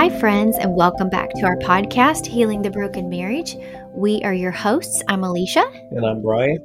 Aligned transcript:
Hi, 0.00 0.08
friends, 0.18 0.56
and 0.56 0.74
welcome 0.74 1.10
back 1.10 1.28
to 1.34 1.44
our 1.44 1.58
podcast, 1.58 2.24
Healing 2.24 2.62
the 2.62 2.70
Broken 2.70 3.10
Marriage. 3.10 3.54
We 3.94 4.22
are 4.22 4.32
your 4.32 4.50
hosts. 4.50 5.02
I'm 5.08 5.22
Elisha. 5.22 5.62
And 5.90 6.06
I'm 6.06 6.22
Brian. 6.22 6.56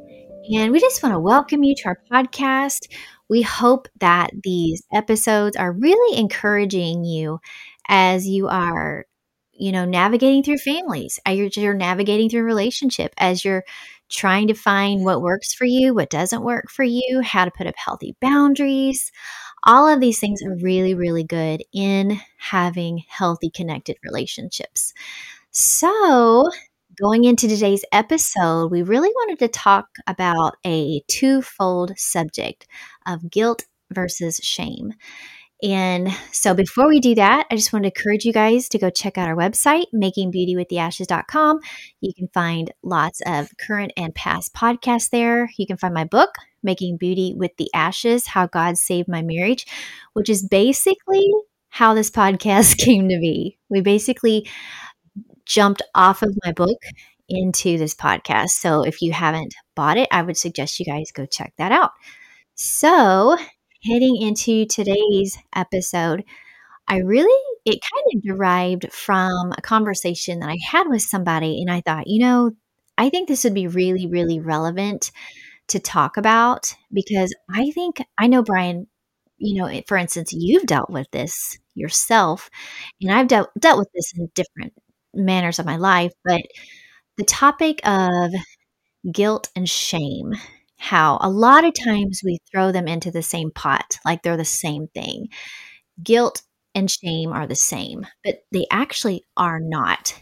And 0.54 0.71
we 0.71 0.79
just 0.79 1.04
want 1.04 1.13
to 1.15 1.20
welcome 1.20 1.61
you 1.61 1.75
to 1.75 1.89
our 1.89 1.99
podcast. 2.09 2.89
We 3.27 3.41
hope 3.41 3.89
that 3.99 4.29
these 4.41 4.84
episodes 4.93 5.57
are 5.57 5.73
really 5.73 6.17
encouraging 6.17 7.03
you 7.03 7.39
as 7.89 8.25
you 8.25 8.48
are, 8.48 9.05
you 9.52 9.73
know, 9.73 9.83
navigating 9.83 10.41
through 10.41 10.59
families, 10.59 11.20
as 11.25 11.58
you're 11.58 11.73
navigating 11.73 12.30
through 12.30 12.44
relationship, 12.44 13.13
as 13.17 13.44
you're 13.44 13.66
trying 14.09 14.47
to 14.47 14.53
find 14.53 15.03
what 15.03 15.22
works 15.22 15.53
for 15.53 15.66
you, 15.66 15.94
what 15.94 16.09
doesn't 16.09 16.45
work 16.45 16.72
for 16.72 16.83
you, 16.83 17.20
how 17.22 17.44
to 17.44 17.52
put 17.52 17.67
up 17.67 17.75
healthy 17.75 18.16
boundaries. 18.22 19.11
All 19.64 19.88
of 19.88 20.00
these 20.00 20.20
things 20.20 20.41
are 20.44 20.55
really, 20.62 20.94
really 20.94 21.23
good 21.23 21.64
in 21.73 22.20
having 22.38 23.04
healthy, 23.08 23.50
connected 23.50 23.98
relationships. 24.04 24.94
So, 25.52 26.50
going 27.00 27.23
into 27.26 27.48
today's 27.48 27.86
episode, 27.91 28.72
we 28.72 28.84
really 28.84 29.09
wanted 29.09 29.40
to 29.40 29.48
talk 29.48 29.88
about 30.08 30.58
a 30.66 31.02
twofold 31.08 31.98
subject 31.98 32.68
of 33.08 33.30
guilt 33.31 33.66
versus 33.91 34.38
shame. 34.44 34.94
And 35.64 36.09
so 36.32 36.54
before 36.54 36.88
we 36.88 37.00
do 37.00 37.16
that, 37.16 37.48
I 37.50 37.55
just 37.55 37.72
want 37.72 37.84
to 37.84 37.91
encourage 37.95 38.26
you 38.26 38.34
guys 38.34 38.68
to 38.70 38.77
go 38.77 38.90
check 38.90 39.18
out 39.18 39.27
our 39.27 39.36
website, 39.36 39.86
makingbeautywiththeashes.com. 39.94 41.59
You 42.02 42.14
can 42.14 42.28
find 42.34 42.72
lots 42.84 43.22
of 43.25 43.50
current 43.58 43.94
and 43.95 44.14
past 44.14 44.53
podcasts 44.53 45.09
there. 45.09 45.50
You 45.58 45.66
can 45.66 45.78
find 45.78 45.94
my 45.94 46.03
book, 46.03 46.36
Making 46.62 46.97
Beauty 46.97 47.34
with 47.36 47.56
the 47.58 47.70
Ashes 47.73 48.28
How 48.28 48.47
God 48.47 48.78
Saved 48.78 49.08
My 49.08 49.22
Marriage, 49.22 49.66
which 50.14 50.30
is 50.30 50.45
basically 50.45 51.31
how 51.69 51.94
this 51.94 52.12
podcast 52.12 52.78
came 52.86 53.08
to 53.08 53.17
be. 53.19 53.58
We 53.69 53.81
basically 53.81 54.47
jumped 55.45 55.81
off 55.94 56.22
of 56.22 56.38
my 56.44 56.52
book 56.52 56.81
into 57.30 57.78
this 57.78 57.95
podcast. 57.95 58.50
So 58.50 58.84
if 58.84 59.02
you 59.02 59.14
haven't 59.14 59.56
bought 59.75 59.97
it, 59.97 60.09
I 60.12 60.22
would 60.22 60.38
suggest 60.38 60.80
you 60.80 60.86
guys 60.86 61.12
go 61.12 61.25
check 61.25 61.53
that 61.58 61.72
out. 61.72 61.92
So, 62.56 63.38
heading 63.86 64.17
into 64.22 64.66
today's 64.66 65.38
episode, 65.55 66.23
I 66.88 66.97
really, 67.00 67.41
it 67.66 67.80
kind 67.81 68.05
of 68.16 68.23
derived 68.23 68.91
from 68.94 69.53
a 69.58 69.61
conversation 69.61 70.39
that 70.39 70.50
I 70.50 70.58
had 70.72 70.88
with 70.88 71.02
somebody. 71.02 71.61
And 71.61 71.72
I 71.72 71.81
thought, 71.81 72.08
you 72.08 72.19
know, 72.19 72.52
I 72.97 73.09
think 73.09 73.28
this 73.28 73.44
would 73.44 73.53
be 73.53 73.67
really, 73.67 74.08
really 74.08 74.39
relevant 74.39 75.11
to 75.69 75.80
talk 75.80 76.17
about 76.17 76.75
because 76.94 77.33
I 77.50 77.72
think, 77.72 78.03
I 78.17 78.28
know, 78.28 78.44
Brian, 78.44 78.88
you 79.38 79.61
know, 79.61 79.81
for 79.88 79.97
instance, 79.97 80.31
you've 80.33 80.66
dealt 80.66 80.89
with 80.89 81.09
this 81.11 81.58
yourself, 81.75 82.50
and 83.02 83.11
I've 83.11 83.28
dealt, 83.28 83.50
dealt 83.59 83.80
with 83.80 83.89
this 83.94 84.13
in 84.17 84.30
different 84.36 84.73
manners 85.13 85.59
of 85.59 85.66
my 85.66 85.78
life, 85.78 86.11
but 86.23 86.41
the 87.17 87.23
topic 87.25 87.81
of 87.88 88.31
guilt 89.11 89.50
and 89.56 89.69
shame 89.69 90.33
how 90.86 91.17
a 91.22 91.30
lot 91.30 91.66
of 91.66 91.73
times 91.83 92.22
we 92.23 92.38
throw 92.52 92.72
them 92.72 92.88
into 92.88 93.09
the 93.09 93.23
same 93.23 93.50
pot, 93.50 93.97
like 94.05 94.22
they're 94.22 94.38
the 94.38 94.45
same 94.45 94.88
thing. 94.94 95.30
Guilt 96.03 96.44
and 96.75 96.91
shame 96.91 97.31
are 97.33 97.47
the 97.47 97.55
same, 97.55 98.05
but 98.23 98.44
they 98.52 98.67
actually 98.72 99.23
are 99.36 99.59
not. 99.59 100.13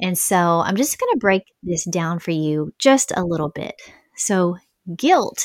And 0.00 0.16
so 0.16 0.62
I'm 0.64 0.76
just 0.76 0.98
going 0.98 1.12
to 1.12 1.18
break 1.18 1.42
this 1.62 1.84
down 1.84 2.18
for 2.18 2.30
you 2.30 2.72
just 2.78 3.12
a 3.14 3.24
little 3.24 3.50
bit. 3.50 3.74
So, 4.16 4.56
guilt. 4.96 5.44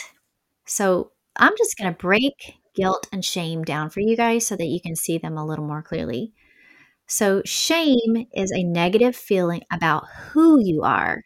So, 0.66 1.11
I'm 1.36 1.54
just 1.58 1.77
going 1.77 1.93
to 1.93 1.98
break 1.98 2.33
guilt 2.76 3.10
and 3.11 3.26
shame 3.26 3.64
down 3.64 3.89
for 3.89 3.99
you 3.99 4.16
guys 4.16 4.48
so 4.48 4.55
that 4.55 4.67
you 4.67 4.80
can 4.80 4.95
see 4.95 5.17
them 5.17 5.37
a 5.37 5.45
little 5.45 5.66
more 5.66 5.82
clearly. 5.82 6.32
So, 7.08 7.42
shame 7.43 8.26
is 8.33 8.54
a 8.54 8.64
negative 8.64 9.17
feeling 9.17 9.64
about 9.70 10.05
who 10.32 10.64
you 10.64 10.83
are. 10.83 11.23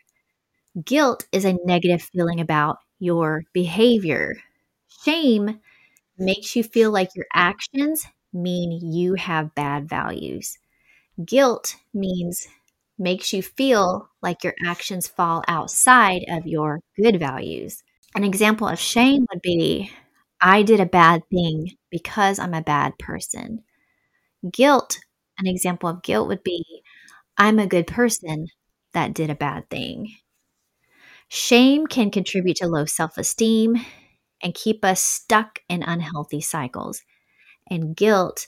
Guilt 0.84 1.28
is 1.32 1.46
a 1.46 1.58
negative 1.66 2.02
feeling 2.02 2.40
about 2.40 2.78
your 3.00 3.44
behavior. 3.54 4.36
Shame 5.04 5.60
makes 6.18 6.56
you 6.56 6.64
feel 6.64 6.92
like 6.92 7.10
your 7.16 7.28
actions 7.34 8.06
mean 8.34 8.72
you 8.94 9.16
have 9.16 9.56
bad 9.56 9.90
values. 9.90 10.58
Guilt 11.26 11.76
means 11.94 12.48
makes 12.98 13.34
you 13.34 13.42
feel 13.44 14.10
like 14.22 14.44
your 14.44 14.54
actions 14.66 15.08
fall 15.08 15.44
outside 15.48 16.24
of 16.30 16.46
your 16.48 16.82
good 17.02 17.20
values. 17.20 17.84
An 18.16 18.24
example 18.24 18.68
of 18.68 18.80
shame 18.80 19.26
would 19.32 19.42
be 19.42 19.92
I 20.42 20.64
did 20.64 20.80
a 20.80 20.86
bad 20.86 21.24
thing 21.32 21.78
because 21.92 22.40
I'm 22.40 22.54
a 22.54 22.62
bad 22.62 22.98
person. 23.00 23.64
Guilt, 24.52 25.00
an 25.40 25.48
example 25.48 25.90
of 25.90 26.04
guilt 26.04 26.28
would 26.28 26.44
be 26.44 26.84
I'm 27.38 27.60
a 27.60 27.68
good 27.68 27.88
person 27.88 28.48
that 28.94 29.14
did 29.14 29.30
a 29.32 29.36
bad 29.36 29.70
thing. 29.70 30.16
Shame 31.30 31.88
can 31.88 32.12
contribute 32.12 32.58
to 32.58 32.68
low 32.68 32.86
self 32.86 33.18
esteem 33.18 33.78
and 34.44 34.54
keep 34.54 34.86
us 34.86 35.02
stuck 35.02 35.60
in 35.70 35.84
unhealthy 35.84 36.42
cycles. 36.42 37.02
And 37.70 37.96
guilt 37.96 38.48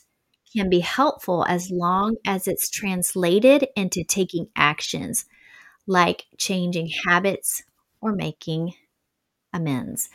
can 0.56 0.70
be 0.70 0.80
helpful 0.80 1.44
as 1.48 1.70
long 1.70 2.16
as 2.26 2.48
it's 2.48 2.70
translated 2.70 3.68
into 3.76 4.04
taking 4.04 4.48
actions 4.56 5.26
like 5.86 6.26
changing 6.38 6.90
habits 7.06 7.62
or 8.02 8.12
making 8.14 8.74
amends. 9.52 10.08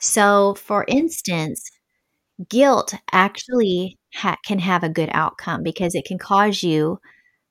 So, 0.00 0.54
for 0.54 0.84
instance, 0.88 1.70
guilt 2.48 2.94
actually 3.12 3.98
ha- 4.14 4.38
can 4.46 4.58
have 4.60 4.82
a 4.84 4.88
good 4.88 5.10
outcome 5.12 5.62
because 5.62 5.94
it 5.94 6.04
can 6.06 6.18
cause 6.18 6.62
you 6.62 6.98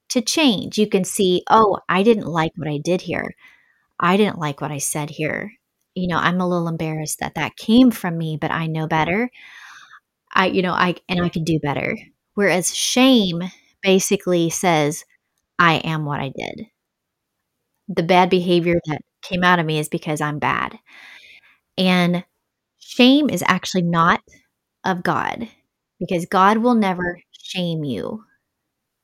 to 0.09 0.21
change. 0.21 0.77
You 0.77 0.87
can 0.87 1.03
see, 1.05 1.43
oh, 1.49 1.79
I 1.89 2.03
didn't 2.03 2.27
like 2.27 2.53
what 2.57 2.69
I 2.69 2.79
did 2.83 3.01
here. 3.01 3.35
I 4.01 4.17
didn't 4.17 4.39
like 4.39 4.61
what 4.61 4.71
I 4.71 4.79
said 4.79 5.09
here. 5.11 5.53
You 5.95 6.07
know, 6.09 6.17
I'm 6.17 6.41
a 6.41 6.47
little 6.47 6.67
embarrassed 6.67 7.19
that 7.19 7.35
that 7.35 7.55
came 7.57 7.91
from 7.91 8.17
me, 8.17 8.37
but 8.39 8.51
I 8.51 8.67
know 8.67 8.87
better. 8.87 9.29
I, 10.33 10.47
you 10.47 10.61
know, 10.61 10.73
I, 10.73 10.95
and 11.09 11.21
I 11.21 11.29
can 11.29 11.43
do 11.43 11.59
better. 11.61 11.97
Whereas 12.35 12.75
shame 12.75 13.41
basically 13.81 14.49
says, 14.49 15.03
I 15.59 15.75
am 15.75 16.05
what 16.05 16.19
I 16.21 16.29
did. 16.29 16.67
The 17.87 18.01
bad 18.03 18.29
behavior 18.31 18.79
that 18.87 19.01
came 19.21 19.43
out 19.43 19.59
of 19.59 19.65
me 19.67 19.77
is 19.79 19.87
because 19.89 20.19
I'm 20.21 20.39
bad. 20.39 20.79
And 21.77 22.23
shame 22.79 23.29
is 23.29 23.43
actually 23.47 23.83
not 23.83 24.21
of 24.85 25.03
God 25.03 25.49
because 25.99 26.25
God 26.27 26.59
will 26.59 26.75
never 26.75 27.21
shame 27.31 27.83
you. 27.83 28.25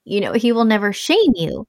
You 0.06 0.22
know, 0.22 0.34
He 0.34 0.52
will 0.54 0.66
never 0.66 0.94
shame 0.94 1.34
you. 1.36 1.68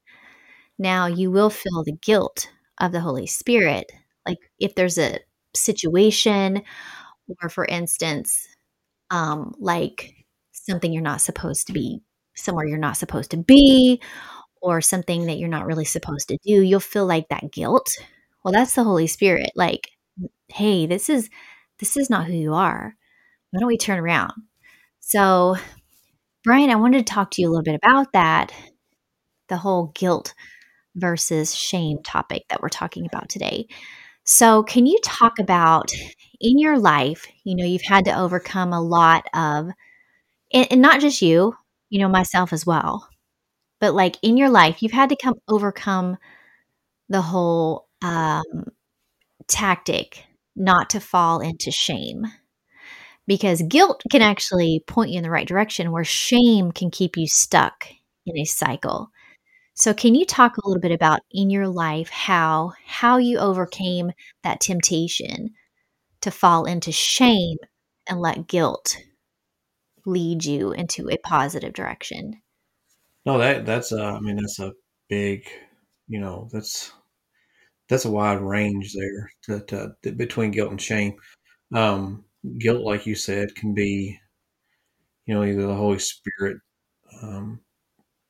Now, 0.78 1.06
you 1.06 1.31
will 1.31 1.50
feel 1.50 1.84
the 1.84 1.93
guilt 2.03 2.50
of 2.81 2.93
the 2.93 3.00
Holy 3.00 3.27
Spirit. 3.27 3.91
Like 4.27 4.39
if 4.59 4.75
there's 4.75 4.99
a 4.99 5.21
situation, 5.55 6.62
or 7.43 7.49
for 7.49 7.65
instance, 7.65 8.47
um, 9.11 9.55
like 9.59 10.15
something 10.53 10.93
you're 10.93 11.03
not 11.03 11.21
supposed 11.21 11.67
to 11.69 11.72
be, 11.72 12.00
somewhere 12.37 12.67
you're 12.67 12.78
not 12.78 12.97
supposed 12.97 13.31
to 13.33 13.38
be, 13.38 14.00
or 14.62 14.81
something 14.81 15.27
that 15.27 15.38
you're 15.38 15.49
not 15.49 15.67
really 15.67 15.84
supposed 15.84 16.28
to 16.28 16.38
do, 16.44 16.62
you'll 16.62 16.81
feel 16.81 17.06
like 17.06 17.28
that 17.28 17.53
guilt. 17.53 17.88
Well, 18.44 18.53
that's 18.53 18.75
the 18.75 18.84
Holy 18.84 19.06
Spirit. 19.06 19.50
Like, 19.56 19.91
hey, 20.49 20.87
this 20.87 21.09
is 21.09 21.31
this 21.81 21.97
is 21.97 22.11
not 22.11 22.27
who 22.27 22.34
you 22.34 22.55
are. 22.55 22.94
Why 23.50 23.61
don't 23.61 23.69
we 23.69 23.78
turn 23.78 23.99
around? 23.99 24.33
So, 25.00 25.56
Brian, 26.44 26.71
I 26.71 26.77
wanted 26.77 27.06
to 27.06 27.12
talk 27.12 27.31
to 27.33 27.43
you 27.43 27.49
a 27.49 27.50
little 27.50 27.62
bit 27.65 27.77
about 27.83 28.12
that, 28.12 28.53
the 29.49 29.56
whole 29.58 29.93
guilt 29.94 30.35
versus 30.99 31.55
shame 31.55 31.99
topic 32.05 32.45
that 32.50 32.62
we're 32.62 32.69
talking 32.69 33.06
about 33.06 33.29
today. 33.29 33.67
So, 34.25 34.62
can 34.62 34.87
you 34.87 34.99
talk 35.05 35.39
about 35.39 35.91
in 36.41 36.59
your 36.59 36.79
life, 36.79 37.27
you 37.45 37.56
know, 37.56 37.65
you've 37.65 37.83
had 37.83 38.05
to 38.06 38.19
overcome 38.19 38.73
a 38.73 38.83
lot 38.83 39.27
of, 39.35 39.69
and, 40.53 40.83
not 40.83 41.00
just 41.00 41.23
you, 41.23 41.55
you 41.91 42.00
know, 42.00 42.09
myself 42.09 42.53
as 42.53 42.67
well, 42.67 43.09
but 43.81 43.95
like 43.95 44.17
in 44.23 44.37
your 44.37 44.50
life, 44.50 44.83
you've 44.83 44.93
had 44.93 45.11
to 45.11 45.17
come 45.23 45.35
overcome 45.49 46.17
the 47.09 47.23
whole 47.23 47.89
um, 48.03 48.43
tactic 49.49 50.25
not 50.56 50.91
to 50.91 51.00
fall 51.00 51.41
into 51.41 51.71
shame 51.71 52.27
because 53.27 53.62
guilt 53.62 54.03
can 54.11 54.23
actually 54.23 54.83
point 54.87 55.11
you 55.11 55.19
in 55.19 55.23
the 55.23 55.31
right 55.31 55.47
direction 55.47 55.93
where 55.93 56.05
shame 56.05 56.73
can 56.73 56.91
keep 56.91 57.17
you 57.17 57.27
stuck 57.27 57.87
in 58.27 58.39
a 58.39 58.45
cycle 58.45 59.11
so 59.78 59.94
can 59.94 60.14
you 60.14 60.26
talk 60.26 60.56
a 60.56 60.69
little 60.69 60.80
bit 60.80 60.92
about 60.92 61.20
in 61.30 61.50
your 61.50 61.69
life 61.69 62.08
how 62.08 62.72
how 62.84 63.16
you 63.16 63.38
overcame 63.38 64.12
that 64.42 64.60
temptation 64.60 65.50
to 66.20 66.30
fall 66.30 66.64
into 66.64 66.90
shame 66.90 67.58
and 68.08 68.20
let 68.20 68.48
guilt 68.48 68.96
lead 70.04 70.44
you 70.44 70.72
into 70.72 71.08
a 71.10 71.19
positive 71.19 71.72
direction? 71.72 72.40
No, 73.25 73.38
that 73.38 73.66
that's 73.66 73.92
a, 73.92 74.02
I 74.02 74.20
mean 74.20 74.36
that's 74.36 74.58
a 74.58 74.72
big, 75.08 75.44
you 76.08 76.20
know, 76.20 76.48
that's 76.52 76.92
that's 77.88 78.04
a 78.04 78.10
wide 78.10 78.40
range 78.40 78.94
there 78.94 79.30
to, 79.44 79.64
to, 79.66 79.92
to 80.02 80.12
between 80.12 80.50
guilt 80.50 80.70
and 80.70 80.80
shame. 80.80 81.14
Um, 81.75 82.25
guilt, 82.58 82.82
like 82.82 83.06
you 83.06 83.14
said, 83.14 83.54
can 83.54 83.75
be, 83.75 84.19
you 85.26 85.34
know, 85.34 85.44
either 85.44 85.66
the 85.66 85.75
Holy 85.75 85.98
Spirit 85.98 86.58
um, 87.22 87.60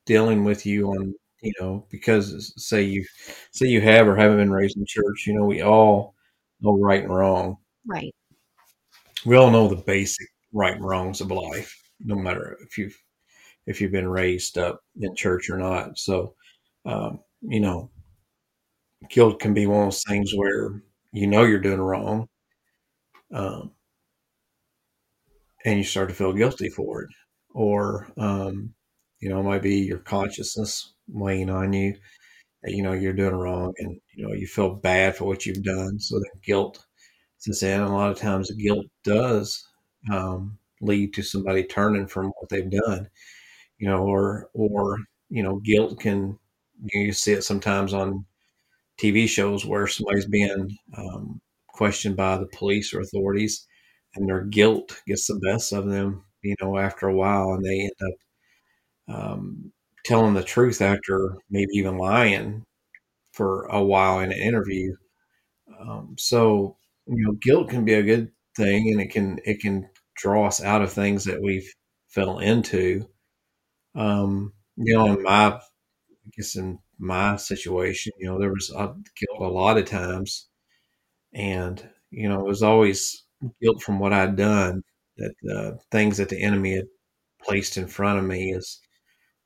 dealing 0.07 0.45
with 0.45 0.65
you 0.65 0.89
on, 0.89 1.15
you 1.43 1.53
know, 1.61 1.87
because 1.91 2.53
say 2.57 2.83
you 2.83 3.05
say 3.53 3.67
you 3.67 3.81
have 3.81 4.09
or 4.09 4.17
haven't 4.17 4.39
been 4.39 4.51
raised 4.53 4.77
in 4.77 4.85
church, 4.87 5.25
you 5.27 5.35
know, 5.35 5.45
we 5.45 5.63
all 5.63 6.15
know 6.61 6.79
right 6.79 7.03
and 7.03 7.15
wrong. 7.15 7.57
Right. 7.87 8.15
We 9.25 9.37
all 9.37 9.51
know 9.51 9.69
the 9.69 9.77
basic 9.77 10.29
right 10.53 10.75
and 10.75 10.85
wrongs 10.85 11.21
of 11.21 11.31
life, 11.31 11.75
no 12.01 12.17
matter 12.17 12.57
if 12.63 12.79
you've 12.79 12.97
if 13.67 13.81
you've 13.81 13.93
been 13.93 14.09
raised 14.09 14.59
up 14.59 14.81
in 15.01 15.15
church 15.15 15.51
or 15.51 15.59
not. 15.59 15.99
So, 15.99 16.35
um, 16.87 17.21
you 17.43 17.61
know, 17.61 17.91
guilt 19.11 19.41
can 19.41 19.55
be 19.55 19.67
one 19.67 19.81
of 19.81 19.87
those 19.87 20.03
things 20.09 20.33
where 20.35 20.83
you 21.13 21.27
know 21.27 21.45
you're 21.45 21.61
doing 21.61 21.81
wrong, 21.81 22.29
um, 23.33 23.73
and 25.65 25.79
you 25.79 25.85
start 25.85 26.09
to 26.09 26.15
feel 26.15 26.33
guilty 26.33 26.69
for 26.69 27.03
it, 27.03 27.11
or 27.51 28.09
um, 28.17 28.75
you 29.21 29.29
know, 29.29 29.41
it 29.41 29.45
might 29.45 29.63
be 29.63 29.77
your 29.77 29.99
consciousness 29.99 30.95
weighing 31.09 31.51
on 31.51 31.73
you 31.73 31.95
that 32.63 32.73
you 32.75 32.83
know 32.83 32.93
you're 32.93 33.13
doing 33.13 33.35
wrong, 33.35 33.73
and 33.79 34.01
you 34.15 34.27
know 34.27 34.35
you 34.35 34.47
feel 34.47 34.75
bad 34.77 35.17
for 35.17 35.25
what 35.27 35.47
you've 35.47 35.63
done. 35.65 35.99
So 36.01 36.19
the 36.19 36.31
guilt 36.45 36.85
sets 37.39 37.63
in. 37.63 37.81
A 37.81 37.95
lot 37.95 38.11
of 38.13 38.19
times, 38.19 38.51
guilt 38.53 38.87
does 39.05 39.67
um, 40.13 40.59
lead 40.81 41.15
to 41.15 41.23
somebody 41.23 41.65
turning 41.65 42.07
from 42.09 42.29
what 42.41 42.49
they've 42.51 42.71
done, 42.71 43.09
you 43.79 43.89
know, 43.89 44.05
or 44.05 44.51
or 44.55 44.99
you 45.31 45.43
know, 45.43 45.57
guilt 45.65 46.01
can 46.01 46.39
you 46.95 47.13
see 47.13 47.33
it 47.33 47.45
sometimes 47.45 47.93
on 47.95 48.25
TV 48.99 49.27
shows 49.27 49.65
where 49.67 49.87
somebody's 49.87 50.27
being 50.27 50.77
um, 50.97 51.41
questioned 51.69 52.17
by 52.17 52.37
the 52.39 52.49
police 52.49 52.95
or 52.95 53.01
authorities, 53.01 53.67
and 54.15 54.29
their 54.29 54.43
guilt 54.45 55.01
gets 55.07 55.27
the 55.27 55.41
best 55.47 55.73
of 55.73 55.87
them, 55.89 56.25
you 56.43 56.55
know, 56.63 56.79
after 56.79 57.09
a 57.09 57.15
while, 57.17 57.53
and 57.55 57.65
they 57.65 57.81
end 57.83 57.93
up 59.09 59.15
um, 59.31 59.73
telling 60.05 60.35
the 60.35 60.43
truth 60.45 60.81
after 60.83 61.37
maybe 61.51 61.71
even 61.75 61.99
lying 61.99 62.65
for 63.33 63.65
a 63.67 63.83
while 63.83 64.21
in 64.21 64.33
an 64.33 64.39
interview. 64.39 64.95
Um, 65.81 66.17
so, 66.19 66.77
you 67.07 67.25
know, 67.25 67.33
guilt 67.43 67.71
can 67.71 67.85
be 67.85 67.95
a 67.95 68.03
good 68.03 68.31
thing, 68.57 68.91
and 68.93 69.01
it 69.01 69.11
can 69.11 69.39
it 69.45 69.61
can 69.61 69.89
draw 70.17 70.47
us 70.47 70.63
out 70.63 70.83
of 70.83 70.93
things 70.93 71.25
that 71.25 71.43
we've 71.43 71.71
fell 72.09 72.39
into. 72.41 73.09
Um, 73.95 74.53
you 74.77 74.95
know, 74.95 75.07
in 75.15 75.23
my, 75.23 75.47
I 75.55 75.61
guess 76.37 76.57
in 76.57 76.79
my 76.99 77.37
situation, 77.37 78.13
you 78.19 78.27
know, 78.29 78.39
there 78.39 78.53
was 78.53 78.73
uh, 78.77 78.89
guilt 79.17 79.41
a 79.41 79.49
lot 79.49 79.79
of 79.79 79.87
times, 79.87 80.49
and 81.35 81.89
you 82.11 82.29
know, 82.29 82.41
it 82.41 82.47
was 82.49 82.63
always 82.63 83.25
guilt 83.63 83.83
from 83.83 83.99
what 84.01 84.13
I'd 84.13 84.37
done, 84.37 84.83
that 85.19 85.35
uh, 85.55 85.73
things 85.93 86.19
that 86.19 86.29
the 86.31 86.43
enemy 86.43 86.77
had 86.77 86.87
placed 87.43 87.77
in 87.79 87.89
front 87.89 88.19
of 88.21 88.25
me 88.27 88.55
as 88.55 88.81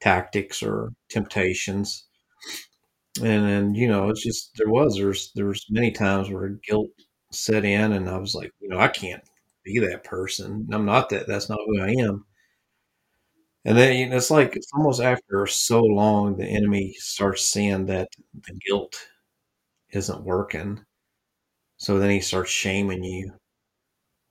tactics 0.03 0.63
or 0.63 0.93
temptations, 1.11 2.07
and 3.21 3.47
then 3.47 3.75
you 3.75 3.89
know, 3.89 4.09
it's 4.09 4.23
just 4.23 4.53
there 4.57 4.69
was 4.71 4.97
there's 4.97 5.33
there's 5.35 5.67
many 5.71 5.91
times 5.91 6.31
where 6.31 6.49
guilt 6.67 6.91
set 7.31 7.65
in, 7.65 7.93
and 7.93 8.09
I 8.09 8.17
was 8.19 8.35
like, 8.35 8.51
you 8.61 8.69
know, 8.69 8.79
I 8.79 8.89
can't 8.89 9.23
be 9.65 9.79
that 9.81 10.05
person. 10.05 10.67
I'm 10.73 10.85
not 10.87 11.11
that. 11.11 11.27
That's 11.27 11.49
not 11.49 11.59
who 11.67 11.81
I 11.83 11.91
am. 12.01 12.25
And 13.65 13.77
then 13.79 13.97
you 13.97 14.09
know, 14.09 14.17
it's 14.17 14.31
like 14.31 14.55
it's 14.57 14.71
almost 14.75 15.01
after 15.01 15.47
so 15.47 15.81
long, 15.83 16.37
the 16.37 16.47
enemy 16.47 16.95
starts 16.99 17.43
seeing 17.45 17.87
that 17.87 18.09
the 18.35 18.55
guilt 18.67 19.09
isn't 19.93 20.25
working. 20.25 20.85
So 21.79 21.99
then 21.99 22.11
he 22.11 22.21
starts 22.21 22.51
shaming 22.51 23.05
you 23.05 23.33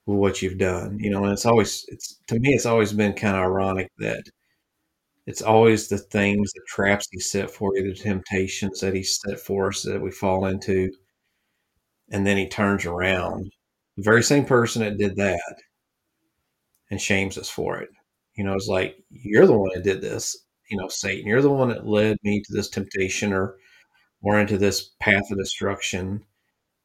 for 0.05 0.15
what 0.15 0.41
you've 0.41 0.57
done. 0.57 0.97
You 0.99 1.09
know, 1.11 1.23
and 1.23 1.33
it's 1.33 1.45
always 1.45 1.85
it's 1.89 2.19
to 2.27 2.39
me 2.39 2.53
it's 2.53 2.65
always 2.65 2.93
been 2.93 3.13
kind 3.13 3.35
of 3.35 3.43
ironic 3.43 3.89
that 3.99 4.23
it's 5.31 5.41
always 5.41 5.87
the 5.87 5.97
things, 5.97 6.51
the 6.51 6.61
traps 6.67 7.07
he 7.09 7.19
set 7.21 7.49
for 7.49 7.71
you, 7.77 7.93
the 7.93 7.97
temptations 7.97 8.81
that 8.81 8.93
he 8.93 9.01
set 9.01 9.39
for 9.39 9.69
us 9.69 9.81
that 9.83 10.01
we 10.01 10.11
fall 10.11 10.45
into, 10.45 10.91
and 12.11 12.27
then 12.27 12.35
he 12.35 12.49
turns 12.49 12.85
around. 12.85 13.49
The 13.95 14.03
very 14.03 14.23
same 14.23 14.43
person 14.43 14.81
that 14.81 14.97
did 14.97 15.15
that 15.15 15.55
and 16.89 16.99
shames 16.99 17.37
us 17.37 17.49
for 17.49 17.77
it. 17.77 17.87
You 18.35 18.43
know, 18.43 18.55
it's 18.55 18.67
like 18.67 18.97
you're 19.09 19.47
the 19.47 19.57
one 19.57 19.71
that 19.73 19.85
did 19.85 20.01
this. 20.01 20.35
You 20.69 20.75
know, 20.75 20.89
Satan, 20.89 21.27
you're 21.27 21.41
the 21.41 21.49
one 21.49 21.69
that 21.69 21.87
led 21.87 22.17
me 22.23 22.41
to 22.41 22.53
this 22.53 22.69
temptation 22.69 23.31
or 23.31 23.55
or 24.21 24.37
into 24.37 24.57
this 24.57 24.91
path 24.99 25.31
of 25.31 25.37
destruction, 25.37 26.25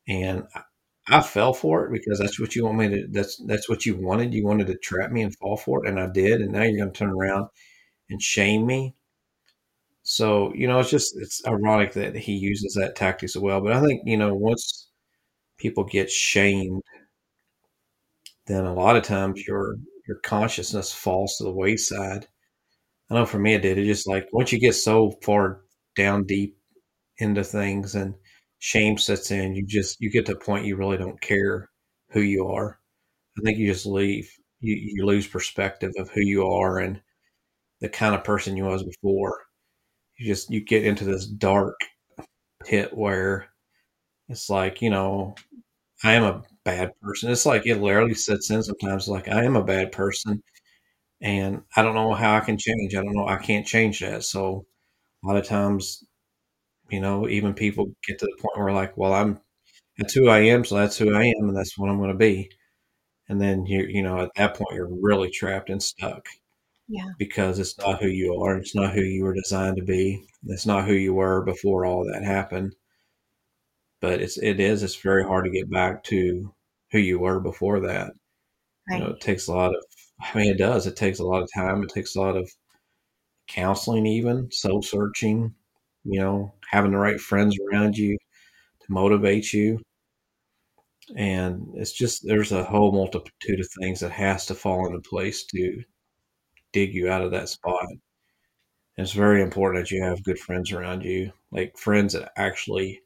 and 0.06 0.44
I, 0.54 0.62
I 1.08 1.22
fell 1.22 1.52
for 1.52 1.84
it 1.84 1.92
because 1.92 2.20
that's 2.20 2.38
what 2.38 2.54
you 2.54 2.64
want 2.64 2.78
me 2.78 2.88
to. 2.90 3.08
That's 3.10 3.42
that's 3.46 3.68
what 3.68 3.86
you 3.86 3.96
wanted. 3.96 4.32
You 4.32 4.46
wanted 4.46 4.68
to 4.68 4.78
trap 4.78 5.10
me 5.10 5.22
and 5.22 5.34
fall 5.34 5.56
for 5.56 5.84
it, 5.84 5.88
and 5.88 5.98
I 5.98 6.06
did. 6.06 6.40
And 6.40 6.52
now 6.52 6.62
you're 6.62 6.78
going 6.78 6.92
to 6.92 6.98
turn 6.98 7.10
around 7.10 7.48
and 8.10 8.22
shame 8.22 8.66
me. 8.66 8.94
So 10.02 10.52
you 10.54 10.68
know, 10.68 10.78
it's 10.80 10.90
just 10.90 11.16
it's 11.18 11.42
ironic 11.46 11.92
that 11.94 12.16
he 12.16 12.32
uses 12.32 12.74
that 12.74 12.96
tactic 12.96 13.24
as 13.24 13.36
well. 13.36 13.60
But 13.60 13.72
I 13.72 13.80
think 13.82 14.02
you 14.04 14.16
know 14.16 14.34
once 14.34 14.88
people 15.58 15.84
get 15.84 16.10
shamed, 16.10 16.82
then 18.46 18.64
a 18.64 18.74
lot 18.74 18.96
of 18.96 19.02
times 19.02 19.46
your 19.46 19.76
your 20.06 20.18
consciousness 20.18 20.92
falls 20.92 21.36
to 21.36 21.44
the 21.44 21.52
wayside. 21.52 22.28
I 23.10 23.14
know 23.14 23.26
for 23.26 23.38
me 23.40 23.54
it 23.54 23.62
did. 23.62 23.78
It 23.78 23.86
just 23.86 24.08
like 24.08 24.28
once 24.32 24.52
you 24.52 24.60
get 24.60 24.74
so 24.74 25.12
far 25.22 25.62
down 25.96 26.24
deep 26.26 26.58
into 27.18 27.44
things 27.44 27.94
and 27.96 28.14
shame 28.60 28.98
sets 28.98 29.30
in, 29.32 29.54
you 29.56 29.66
just 29.66 30.00
you 30.00 30.10
get 30.10 30.26
to 30.26 30.34
a 30.34 30.40
point 30.40 30.66
you 30.66 30.76
really 30.76 30.98
don't 30.98 31.20
care 31.20 31.70
who 32.10 32.20
you 32.22 32.46
are. 32.48 32.80
I 33.38 33.42
think 33.42 33.58
you 33.58 33.72
just 33.72 33.86
leave. 33.86 34.30
You 34.60 34.76
you 34.76 35.06
lose 35.06 35.26
perspective 35.28 35.92
of 35.98 36.10
who 36.10 36.22
you 36.22 36.46
are 36.46 36.78
and 36.80 37.00
the 37.80 37.88
kind 37.88 38.14
of 38.14 38.24
person 38.24 38.56
you 38.56 38.64
was 38.64 38.82
before. 38.84 39.42
You 40.18 40.26
just 40.26 40.50
you 40.50 40.60
get 40.64 40.84
into 40.84 41.04
this 41.04 41.26
dark 41.26 41.80
pit 42.64 42.96
where 42.96 43.48
it's 44.28 44.50
like, 44.50 44.82
you 44.82 44.90
know, 44.90 45.34
I 46.04 46.14
am 46.14 46.24
a 46.24 46.42
bad 46.64 46.92
person. 47.02 47.30
It's 47.32 47.46
like 47.46 47.66
it 47.66 47.80
literally 47.82 48.14
sets 48.14 48.50
in 48.50 48.62
sometimes 48.62 49.08
like 49.08 49.28
I 49.28 49.44
am 49.44 49.56
a 49.56 49.64
bad 49.64 49.92
person 49.92 50.42
and 51.22 51.62
I 51.76 51.82
don't 51.82 51.94
know 51.96 52.14
how 52.14 52.36
I 52.36 52.40
can 52.40 52.58
change. 52.58 52.94
I 52.94 53.02
don't 53.02 53.14
know 53.14 53.28
I 53.28 53.38
can't 53.38 53.66
change 53.66 54.00
that. 54.00 54.24
So 54.24 54.66
a 55.24 55.28
lot 55.28 55.36
of 55.38 55.46
times, 55.46 56.04
you 56.90 57.00
know, 57.00 57.28
even 57.28 57.54
people 57.54 57.92
get 58.06 58.18
to 58.20 58.26
the 58.26 58.36
point 58.42 58.58
where 58.58 58.72
like, 58.74 58.96
well, 58.96 59.12
I'm 59.14 59.40
that's 59.98 60.14
who 60.14 60.28
I 60.30 60.40
am, 60.40 60.64
so 60.64 60.76
that's 60.76 60.98
who 60.98 61.14
I 61.16 61.24
am 61.24 61.48
and 61.50 61.56
that's 61.56 61.78
what 61.78 61.90
I'm 61.90 62.00
gonna 62.00 62.14
be. 62.16 62.50
And 63.28 63.40
then 63.40 63.66
you 63.66 63.84
you 63.88 64.02
know, 64.02 64.20
at 64.20 64.30
that 64.36 64.54
point 64.56 64.74
you're 64.74 64.88
really 64.90 65.30
trapped 65.30 65.70
and 65.70 65.82
stuck 65.82 66.26
Yeah. 66.88 67.10
because 67.18 67.58
it's 67.58 67.76
not 67.78 68.00
who 68.00 68.08
you 68.08 68.34
are. 68.42 68.56
It's 68.56 68.74
not 68.74 68.92
who 68.94 69.00
you 69.02 69.24
were 69.24 69.34
designed 69.34 69.76
to 69.76 69.84
be. 69.84 70.24
It's 70.46 70.66
not 70.66 70.86
who 70.86 70.94
you 70.94 71.14
were 71.14 71.44
before 71.44 71.84
all 71.86 72.04
that 72.04 72.24
happened. 72.24 72.74
But 74.00 74.22
it's 74.22 74.38
it 74.38 74.58
is 74.58 74.82
it's 74.82 74.96
very 74.96 75.22
hard 75.22 75.44
to 75.44 75.50
get 75.50 75.70
back 75.70 76.02
to 76.04 76.54
who 76.92 76.98
you 76.98 77.18
were 77.18 77.40
before 77.40 77.80
that. 77.80 78.12
You 78.90 79.00
know, 79.00 79.08
it 79.10 79.20
takes 79.20 79.48
a 79.48 79.54
lot 79.54 79.74
of 79.74 79.84
I 80.20 80.38
mean, 80.38 80.52
it 80.52 80.58
does. 80.58 80.86
It 80.86 80.96
takes 80.96 81.18
a 81.20 81.24
lot 81.24 81.42
of 81.42 81.50
time. 81.54 81.82
It 81.82 81.90
takes 81.90 82.16
a 82.16 82.20
lot 82.20 82.36
of 82.36 82.50
counseling 83.48 84.06
even, 84.06 84.50
soul 84.52 84.82
searching, 84.82 85.54
you 86.04 86.20
know, 86.20 86.54
having 86.70 86.92
the 86.92 86.98
right 86.98 87.20
friends 87.20 87.56
around 87.72 87.96
you 87.98 88.16
to 88.82 88.92
motivate 88.92 89.52
you. 89.52 89.80
And 91.16 91.68
it's 91.74 91.92
just 91.92 92.24
there's 92.26 92.52
a 92.52 92.62
whole 92.64 92.92
multitude 92.92 93.60
of 93.60 93.68
things 93.80 94.00
that 94.00 94.12
has 94.12 94.46
to 94.46 94.54
fall 94.54 94.86
into 94.86 95.00
place 95.08 95.44
to 95.46 95.82
dig 96.76 96.94
you 96.94 97.10
out 97.10 97.22
of 97.22 97.32
that 97.32 97.48
spot. 97.48 97.86
It's 98.98 99.12
very 99.12 99.40
important 99.40 99.82
that 99.84 99.90
you 99.90 100.02
have 100.02 100.22
good 100.22 100.38
friends 100.38 100.70
around 100.70 101.02
you, 101.02 101.32
like 101.50 101.78
friends 101.78 102.12
that 102.12 102.32
actually 102.36 103.00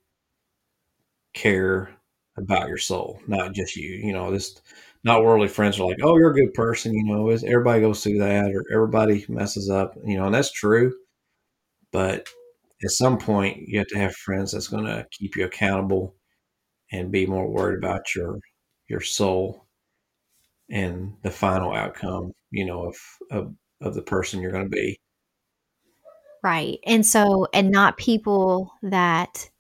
care 1.35 1.91
about 2.37 2.69
your 2.69 2.79
soul, 2.79 3.21
not 3.27 3.53
just 3.55 3.77
you. 3.77 3.91
You 3.91 4.13
know, 4.13 4.31
this 4.31 4.61
not 5.05 5.25
worldly 5.25 5.49
friends 5.49 5.79
are 5.79 5.87
like, 5.89 5.99
oh, 6.03 6.17
you're 6.19 6.31
a 6.31 6.35
good 6.35 6.55
person. 6.55 6.93
You 6.95 7.05
know, 7.05 7.29
everybody 7.31 7.81
goes 7.81 8.03
through 8.03 8.19
that, 8.19 8.51
or 8.53 8.65
everybody 8.73 9.25
messes 9.29 9.71
up. 9.71 9.95
You 10.05 10.19
know, 10.19 10.27
and 10.27 10.35
that's 10.35 10.53
true. 10.53 10.93
But 11.93 12.29
at 12.85 12.91
some 12.91 13.19
point, 13.19 13.59
you 13.69 13.79
have 13.79 13.89
to 13.89 13.99
have 13.99 14.15
friends 14.17 14.53
that's 14.53 14.69
going 14.69 14.85
to 14.87 15.07
keep 15.13 15.37
you 15.37 15.45
accountable 15.45 16.17
and 16.93 17.13
be 17.13 17.27
more 17.27 17.49
worried 17.49 17.79
about 17.79 18.15
your 18.15 18.41
your 18.89 19.01
soul 19.03 19.67
and 20.71 21.15
the 21.23 21.31
final 21.31 21.73
outcome. 21.75 22.33
You 22.51 22.67
know, 22.67 22.87
of 22.89 22.97
of, 23.31 23.55
of 23.81 23.95
the 23.95 24.03
person 24.03 24.41
you're 24.41 24.53
going 24.53 24.65
to 24.65 24.71
be. 24.71 24.99
Right. 26.43 26.79
And 26.87 27.05
so 27.05 27.47
and 27.53 27.71
not 27.71 27.99
people 27.99 28.73
that 28.83 29.51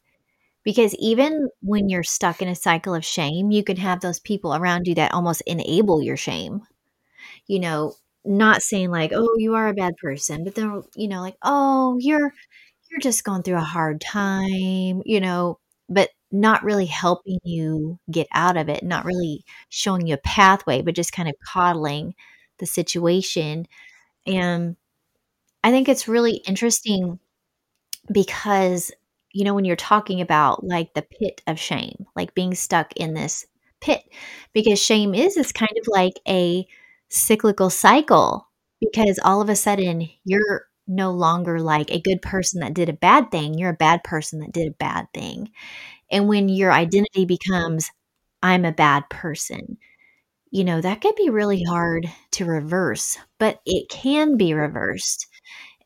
because 0.64 0.94
even 0.97 1.49
when 1.62 1.88
you're 1.88 2.04
stuck 2.04 2.42
in 2.42 2.49
a 2.49 2.54
cycle 2.56 2.94
of 2.94 3.04
shame, 3.04 3.50
you 3.52 3.64
can 3.64 3.76
have 3.78 4.00
those 4.00 4.20
people 4.20 4.54
around 4.54 4.87
you 4.88 4.94
that 4.97 5.14
almost 5.14 5.42
enable 5.47 6.02
your 6.02 6.16
shame. 6.18 6.62
You 7.49 7.61
know, 7.61 7.94
not 8.25 8.62
saying 8.62 8.90
like, 8.90 9.12
"Oh, 9.14 9.35
you 9.38 9.54
are 9.56 9.68
a 9.68 9.75
bad 9.75 9.97
person," 9.99 10.44
but 10.44 10.54
they're, 10.56 10.82
you 10.97 11.09
know, 11.09 11.20
like, 11.23 11.37
"Oh, 11.42 11.99
you're 12.00 12.35
you're 12.90 13.00
just 13.00 13.25
going 13.25 13.42
through 13.44 13.56
a 13.59 13.61
hard 13.61 14.00
time," 14.00 15.02
you 15.06 15.20
know, 15.20 15.59
but 15.88 16.11
not 16.32 16.64
really 16.64 16.87
helping 16.87 17.38
you 17.44 17.99
get 18.11 18.28
out 18.32 18.56
of 18.59 18.68
it, 18.70 18.82
not 18.85 19.04
really 19.06 19.44
showing 19.70 20.06
you 20.06 20.14
a 20.14 20.18
pathway, 20.18 20.82
but 20.82 20.94
just 20.97 21.12
kind 21.12 21.28
of 21.28 21.35
coddling 21.47 22.14
the 22.60 22.66
situation. 22.66 23.66
And 24.26 24.76
I 25.64 25.70
think 25.70 25.88
it's 25.88 26.08
really 26.08 26.36
interesting 26.46 27.18
because 28.12 28.90
you 29.32 29.44
know 29.44 29.54
when 29.54 29.64
you're 29.64 29.76
talking 29.76 30.20
about 30.20 30.64
like 30.64 30.94
the 30.94 31.02
pit 31.02 31.40
of 31.46 31.58
shame 31.58 32.06
like 32.16 32.34
being 32.34 32.54
stuck 32.54 32.92
in 32.96 33.14
this 33.14 33.46
pit 33.80 34.02
because 34.52 34.80
shame 34.80 35.14
is 35.14 35.36
is 35.36 35.52
kind 35.52 35.72
of 35.80 35.86
like 35.88 36.14
a 36.28 36.66
cyclical 37.08 37.70
cycle 37.70 38.48
because 38.80 39.18
all 39.24 39.40
of 39.40 39.48
a 39.48 39.56
sudden 39.56 40.08
you're 40.24 40.66
no 40.86 41.10
longer 41.12 41.60
like 41.60 41.90
a 41.90 42.00
good 42.00 42.20
person 42.22 42.60
that 42.60 42.74
did 42.74 42.88
a 42.88 42.92
bad 42.92 43.30
thing 43.30 43.54
you're 43.54 43.70
a 43.70 43.74
bad 43.74 44.02
person 44.02 44.40
that 44.40 44.52
did 44.52 44.68
a 44.68 44.72
bad 44.72 45.06
thing 45.14 45.50
and 46.10 46.28
when 46.28 46.48
your 46.48 46.72
identity 46.72 47.24
becomes 47.24 47.90
i'm 48.42 48.64
a 48.64 48.72
bad 48.72 49.04
person 49.10 49.78
you 50.50 50.64
know 50.64 50.80
that 50.80 51.00
could 51.00 51.14
be 51.16 51.30
really 51.30 51.62
hard 51.64 52.07
to 52.33 52.45
reverse 52.45 53.19
but 53.38 53.61
it 53.66 53.88
can 53.88 54.37
be 54.37 54.54
reversed. 54.54 55.26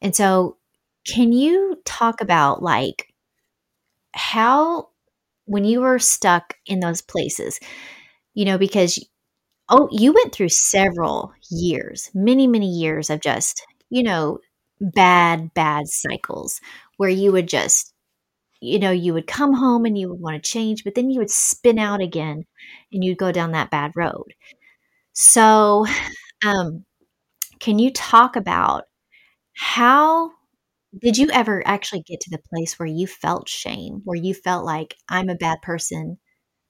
And 0.03 0.15
so 0.17 0.59
can 1.07 1.33
you 1.33 1.81
talk 1.87 2.21
about 2.21 2.63
like 2.63 3.09
how 4.15 4.89
when 5.47 5.65
you 5.65 5.81
were 5.81 5.99
stuck 5.99 6.55
in 6.67 6.81
those 6.81 7.03
places, 7.03 7.61
you 8.35 8.45
know, 8.47 8.59
because 8.59 8.99
oh, 9.71 9.89
you 9.93 10.15
went 10.15 10.35
through 10.35 10.51
several 10.51 11.33
years, 11.51 12.11
many, 12.15 12.47
many 12.49 12.69
years 12.69 13.11
of 13.11 13.21
just, 13.23 13.67
you 13.91 14.05
know, 14.05 14.39
bad, 14.81 15.55
bad 15.55 15.85
cycles 15.89 16.61
where 16.99 17.11
you 17.11 17.33
would 17.33 17.49
just, 17.49 17.94
you 18.65 18.79
know, 18.79 18.91
you 18.91 19.15
would 19.15 19.27
come 19.27 19.55
home 19.55 19.85
and 19.87 19.99
you 19.99 20.09
would 20.11 20.21
want 20.21 20.43
to 20.43 20.51
change, 20.51 20.85
but 20.85 20.95
then 20.95 21.11
you 21.11 21.19
would 21.21 21.31
spin 21.31 21.79
out 21.79 22.01
again 22.01 22.45
and 22.93 23.05
you'd 23.05 23.19
go 23.19 23.33
down 23.33 23.53
that 23.53 23.71
bad 23.71 23.93
road. 23.97 24.35
So, 25.13 25.87
um, 26.47 26.85
can 27.61 27.79
you 27.79 27.93
talk 27.93 28.37
about 28.37 28.85
how 29.55 30.33
did 31.03 31.19
you 31.19 31.29
ever 31.33 31.63
actually 31.67 32.03
get 32.03 32.21
to 32.21 32.31
the 32.31 32.43
place 32.53 32.79
where 32.79 32.87
you 32.89 33.07
felt 33.07 33.49
shame, 33.49 34.01
where 34.05 34.17
you 34.19 34.35
felt 34.35 34.65
like 34.65 34.97
I'm 35.09 35.29
a 35.29 35.35
bad 35.37 35.63
person, 35.63 36.19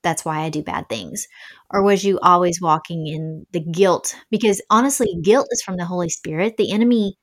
that's 0.02 0.24
why 0.24 0.40
I 0.40 0.50
do 0.50 0.62
bad 0.62 0.88
things? 0.88 1.28
Or 1.70 1.82
was 1.82 2.04
you 2.04 2.20
always 2.20 2.60
walking 2.62 3.06
in 3.08 3.46
the 3.52 3.60
guilt? 3.60 4.16
Because 4.30 4.62
honestly, 4.70 5.08
guilt 5.22 5.48
is 5.52 5.62
from 5.62 5.76
the 5.78 5.86
Holy 5.86 6.10
Spirit. 6.10 6.56
The 6.58 6.72
enemy 6.72 7.16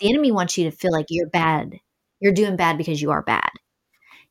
the 0.00 0.10
enemy 0.10 0.32
wants 0.32 0.58
you 0.58 0.64
to 0.70 0.76
feel 0.76 0.92
like 0.92 1.06
you're 1.10 1.28
bad. 1.30 1.74
You're 2.20 2.32
doing 2.34 2.56
bad 2.56 2.78
because 2.78 3.02
you 3.02 3.12
are 3.12 3.22
bad. 3.22 3.50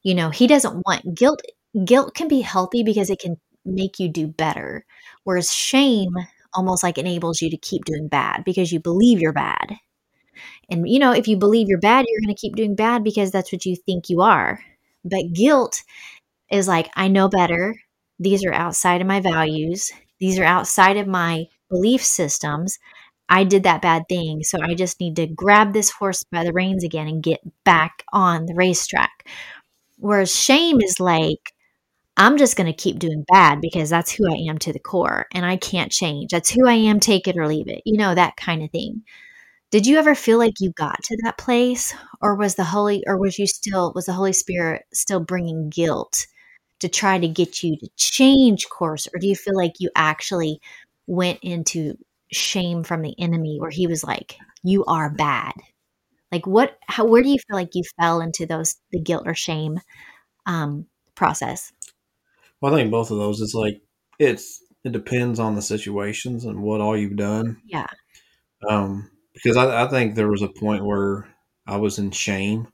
You 0.05 0.15
know, 0.15 0.31
he 0.31 0.47
doesn't 0.47 0.83
want 0.88 1.15
guilt 1.15 1.41
guilt 1.85 2.15
can 2.15 2.29
be 2.29 2.41
healthy 2.41 2.83
because 2.83 3.09
it 3.12 3.19
can 3.19 3.38
make 3.65 4.00
you 4.00 4.09
do 4.09 4.27
better. 4.27 4.85
Whereas 5.25 5.53
shame 5.53 6.15
almost 6.55 6.83
like 6.83 6.97
enables 7.00 7.41
you 7.41 7.51
to 7.51 7.57
keep 7.57 7.85
doing 7.85 8.07
bad 8.09 8.45
because 8.45 8.71
you 8.74 8.79
believe 8.81 9.19
you're 9.21 9.33
bad. 9.33 9.77
And, 10.69 10.88
you 10.89 11.00
know, 11.00 11.12
if 11.12 11.27
you 11.27 11.38
believe 11.38 11.67
you're 11.69 11.79
bad, 11.79 12.05
you're 12.07 12.21
going 12.21 12.35
to 12.35 12.39
keep 12.39 12.55
doing 12.55 12.75
bad 12.75 13.03
because 13.03 13.31
that's 13.31 13.51
what 13.51 13.65
you 13.65 13.75
think 13.75 14.09
you 14.09 14.21
are. 14.21 14.59
But 15.03 15.33
guilt 15.33 15.83
is 16.51 16.67
like, 16.67 16.89
I 16.95 17.07
know 17.07 17.29
better. 17.29 17.75
These 18.19 18.45
are 18.45 18.53
outside 18.53 19.01
of 19.01 19.07
my 19.07 19.19
values, 19.19 19.91
these 20.19 20.39
are 20.39 20.45
outside 20.45 20.97
of 20.97 21.07
my 21.07 21.45
belief 21.69 22.03
systems. 22.03 22.79
I 23.29 23.43
did 23.43 23.63
that 23.63 23.81
bad 23.81 24.03
thing. 24.09 24.43
So 24.43 24.59
I 24.62 24.75
just 24.75 25.00
need 25.00 25.15
to 25.17 25.27
grab 25.27 25.74
this 25.74 25.89
horse 25.89 26.24
by 26.31 26.43
the 26.43 26.53
reins 26.53 26.83
again 26.83 27.07
and 27.07 27.24
get 27.24 27.41
back 27.65 28.03
on 28.13 28.45
the 28.45 28.53
racetrack. 28.55 29.27
Whereas 30.05 30.35
shame 30.35 30.81
is 30.81 31.00
like, 31.00 31.51
I'm 32.15 32.38
just 32.38 32.55
going 32.55 32.67
to 32.71 32.77
keep 32.77 33.00
doing 33.00 33.25
bad 33.27 33.59
because 33.59 33.89
that's 33.89 34.12
who 34.12 34.29
I 34.29 34.38
am 34.47 34.59
to 34.59 34.71
the 34.71 34.77
core 34.77 35.25
and 35.33 35.43
I 35.43 35.57
can't 35.57 35.91
change. 35.91 36.29
That's 36.29 36.51
who 36.51 36.67
I 36.67 36.74
am, 36.75 37.00
take 37.00 37.27
it 37.27 37.35
or 37.39 37.47
leave 37.47 37.67
it. 37.67 37.81
You 37.85 37.97
know, 37.97 38.13
that 38.13 38.38
kind 38.38 38.62
of 38.62 38.69
thing. 38.69 39.01
Did 39.71 39.88
you 39.88 39.97
ever 39.97 40.13
feel 40.13 40.38
like 40.38 40.53
you 40.59 40.71
got 40.74 41.01
to 41.05 41.17
that 41.24 41.39
place 41.39 41.95
or 42.21 42.35
was 42.35 42.53
the 42.53 42.63
holy 42.63 43.03
or 43.07 43.19
was 43.19 43.39
you 43.39 43.47
still 43.47 43.93
was 43.95 44.05
the 44.05 44.13
Holy 44.13 44.33
Spirit 44.33 44.83
still 44.93 45.21
bringing 45.21 45.71
guilt 45.71 46.27
to 46.81 46.88
try 46.88 47.17
to 47.17 47.27
get 47.27 47.63
you 47.63 47.75
to 47.77 47.89
change 47.97 48.69
course 48.69 49.07
or 49.12 49.19
do 49.19 49.27
you 49.27 49.35
feel 49.35 49.57
like 49.57 49.74
you 49.79 49.89
actually 49.95 50.62
went 51.07 51.39
into 51.41 51.95
shame 52.31 52.83
from 52.83 53.01
the 53.01 53.15
enemy 53.19 53.57
where 53.59 53.71
he 53.71 53.88
was 53.88 54.03
like 54.03 54.38
you 54.62 54.85
are 54.85 55.09
bad? 55.09 55.53
Like 56.36 56.46
what 56.46 56.77
how 56.88 57.06
where 57.06 57.24
do 57.24 57.30
you 57.30 57.38
feel 57.48 57.56
like 57.56 57.70
you 57.75 57.84
fell 57.98 58.20
into 58.20 58.46
those 58.46 58.75
the 58.92 59.00
guilt 59.00 59.24
or 59.25 59.34
shame 59.34 59.80
um 60.46 60.86
process? 61.15 61.72
Well, 62.60 62.74
I 62.74 62.77
think 62.77 62.92
both 62.92 63.10
of 63.10 63.18
those 63.18 63.39
It's 63.39 63.54
like 63.54 63.82
it's 64.20 64.62
it 64.84 64.92
depends 64.92 65.39
on 65.39 65.56
the 65.56 65.62
situations 65.62 66.44
and 66.44 66.62
what 66.62 66.82
all 66.82 66.98
you've 66.98 67.15
done. 67.15 67.62
Yeah. 67.65 67.88
Um, 68.70 69.10
because 69.34 69.56
I, 69.56 69.84
I 69.86 69.88
think 69.88 70.15
there 70.15 70.27
was 70.30 70.42
a 70.42 70.50
point 70.50 70.84
where 70.86 71.25
I 71.65 71.77
was 71.77 72.00
in 72.00 72.12
shame, 72.12 72.68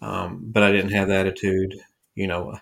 um, 0.00 0.40
but 0.42 0.62
I 0.62 0.72
didn't 0.72 0.92
have 0.92 1.08
the 1.08 1.16
attitude. 1.16 1.74
You 2.14 2.28
know, 2.28 2.58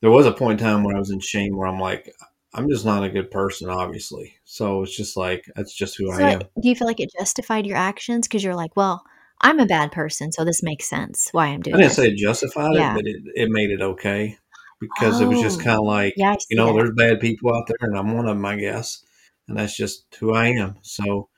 there 0.00 0.10
was 0.10 0.24
a 0.24 0.32
point 0.32 0.58
in 0.60 0.66
time 0.66 0.84
where 0.84 0.96
I 0.96 0.98
was 0.98 1.10
in 1.10 1.20
shame 1.20 1.54
where 1.54 1.68
I'm 1.68 1.80
like, 1.80 2.14
I'm 2.54 2.68
just 2.70 2.86
not 2.86 3.04
a 3.04 3.10
good 3.10 3.30
person, 3.30 3.68
obviously. 3.68 4.36
So 4.44 4.82
it's 4.82 4.96
just 4.96 5.18
like 5.18 5.44
that's 5.54 5.74
just 5.74 5.98
who 5.98 6.10
So 6.12 6.24
I 6.24 6.30
am. 6.32 6.40
do 6.60 6.68
you 6.68 6.74
feel 6.74 6.86
like 6.86 7.00
it 7.00 7.12
justified 7.18 7.66
your 7.66 7.76
actions 7.76 8.26
because 8.26 8.42
you're 8.42 8.54
like, 8.54 8.74
well, 8.76 9.04
I'm 9.40 9.60
a 9.60 9.66
bad 9.66 9.92
person, 9.92 10.32
so 10.32 10.44
this 10.44 10.62
makes 10.62 10.88
sense 10.88 11.28
why 11.32 11.46
I'm 11.48 11.60
doing. 11.62 11.74
It. 11.74 11.78
I 11.78 11.80
didn't 11.82 11.88
this. 11.90 11.96
say 11.96 12.08
it 12.08 12.16
justified 12.16 12.76
it, 12.76 12.94
but 12.94 13.06
it, 13.06 13.22
it 13.34 13.50
made 13.50 13.70
it 13.70 13.80
okay 13.82 14.36
because 14.80 15.20
it 15.20 15.28
was 15.28 15.40
just 15.40 15.60
Oh, 15.60 15.64
kind 15.64 15.78
of 15.78 15.84
like, 15.84 16.14
yeah, 16.16 16.36
you 16.50 16.56
know, 16.56 16.66
that. 16.66 16.74
there's 16.74 16.90
bad 16.94 17.20
people 17.20 17.54
out 17.54 17.66
there, 17.66 17.76
and 17.88 17.96
I'm 17.96 18.14
one 18.14 18.26
of 18.26 18.36
them, 18.36 18.44
I 18.44 18.56
guess, 18.56 19.04
and 19.48 19.56
that's 19.58 19.76
just 19.76 20.04
who 20.18 20.34
I 20.34 20.48
am. 20.48 20.76
So, 20.82 21.28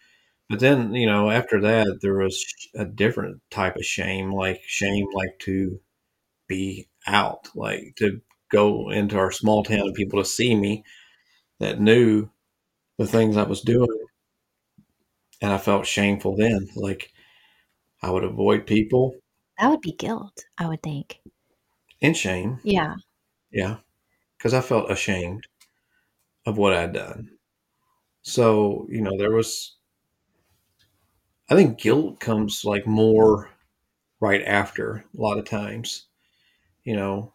but 0.49 0.61
then, 0.61 0.95
you 0.95 1.07
know, 1.07 1.31
after 1.31 1.61
that, 1.63 1.99
there 2.03 2.17
was 2.19 2.45
a 2.75 2.85
different 2.85 3.41
type 3.51 3.77
of 3.77 3.85
shame, 3.85 4.33
like 4.33 4.61
shame, 4.67 5.07
like 5.15 5.39
to 5.41 5.81
be 6.49 6.89
out, 7.07 7.49
like 7.55 7.95
to 7.99 8.21
go 8.51 8.91
into 8.91 9.19
our 9.19 9.33
small 9.33 9.65
town 9.65 9.81
and 9.81 9.95
people 9.95 10.23
to 10.23 10.29
see 10.29 10.55
me 10.55 10.85
that 11.61 11.81
knew 11.81 12.29
the 12.99 13.07
things 13.07 13.37
I 13.37 13.45
was 13.45 13.63
doing, 13.63 13.89
and 15.41 15.53
I 15.53 15.59
felt 15.59 15.87
shameful 15.87 16.37
then. 16.37 16.69
Like 16.77 17.11
I 18.03 18.11
would 18.11 18.25
avoid 18.25 18.67
people 18.67 19.17
That 19.59 19.69
would 19.71 19.81
be 19.81 19.93
guilt, 19.93 20.45
I 20.59 20.69
would 20.69 20.83
think. 20.83 21.23
And 22.03 22.15
shame, 22.15 22.61
Yeah. 22.63 22.97
yeah, 23.51 23.79
because 24.39 24.55
I 24.55 24.61
felt 24.63 24.91
ashamed 24.91 25.47
of 26.47 26.57
what 26.59 26.73
I'd 26.75 26.93
done. 26.93 27.31
So, 28.23 28.87
you 28.91 29.03
know, 29.03 29.17
there 29.19 29.33
was, 29.33 29.77
I 31.49 31.55
think 31.55 31.79
guilt 31.79 32.19
comes 32.19 32.65
like 32.65 32.85
more 32.87 33.51
right 34.21 34.43
after 34.45 34.97
a 35.17 35.21
lot 35.21 35.39
of 35.39 35.45
times, 35.47 36.07
you 36.85 36.97
know, 36.97 37.35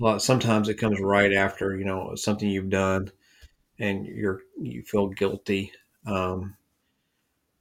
a 0.00 0.04
lot, 0.04 0.22
sometimes 0.22 0.68
it 0.68 0.76
comes 0.76 1.00
right 1.00 1.32
after, 1.32 1.76
you 1.78 1.84
know, 1.84 2.14
something 2.16 2.48
you've 2.50 2.70
done 2.70 3.12
and 3.78 4.06
you're, 4.06 4.42
you 4.60 4.82
feel 4.84 5.08
guilty. 5.08 5.72
Um, 6.06 6.56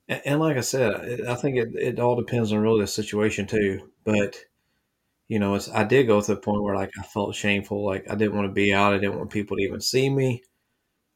and, 0.10 0.22
and 0.26 0.42
like 0.42 0.58
I 0.58 0.62
said, 0.62 1.22
I 1.28 1.36
think 1.36 1.58
it, 1.58 1.70
it 1.76 2.00
all 2.02 2.18
depends 2.18 2.54
on 2.54 2.60
really 2.60 2.82
the 2.82 2.88
situation 2.88 3.48
too. 3.48 3.92
But, 4.06 4.38
you 5.28 5.40
know, 5.40 5.56
it's, 5.56 5.70
I 5.70 5.84
did 5.86 6.08
go 6.08 6.22
to 6.22 6.36
the 6.36 6.42
point 6.42 6.64
where 6.64 6.76
like 6.76 6.92
I 7.00 7.04
felt 7.04 7.36
shameful. 7.36 7.86
Like 7.86 8.10
I 8.12 8.16
didn't 8.16 8.36
want 8.36 8.48
to 8.48 8.54
be 8.54 8.74
out. 8.74 8.94
I 8.94 8.98
didn't 9.00 9.18
want 9.18 9.32
people 9.32 9.58
to 9.58 9.64
even 9.64 9.82
see 9.82 10.10
me. 10.10 10.44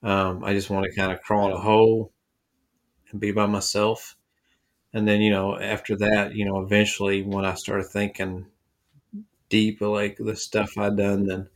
Um, 0.04 0.44
I 0.44 0.54
just 0.54 0.70
want 0.70 0.86
to 0.86 0.96
kind 0.96 1.12
of 1.12 1.22
crawl 1.22 1.48
in 1.48 1.54
a 1.54 1.60
hole 1.60 2.14
and 3.12 3.20
be 3.22 3.32
by 3.32 3.46
myself. 3.48 4.16
And 4.94 5.08
then, 5.08 5.22
you 5.22 5.32
know, 5.32 5.60
after 5.60 5.96
that, 5.98 6.36
you 6.36 6.46
know, 6.46 6.62
eventually 6.62 7.24
when 7.24 7.46
I 7.46 7.56
started 7.56 7.86
thinking 7.88 8.48
deep, 9.50 9.82
like 9.82 10.18
the 10.18 10.36
stuff 10.36 10.78
I'd 10.78 10.98
done, 10.98 11.26
then, 11.26 11.48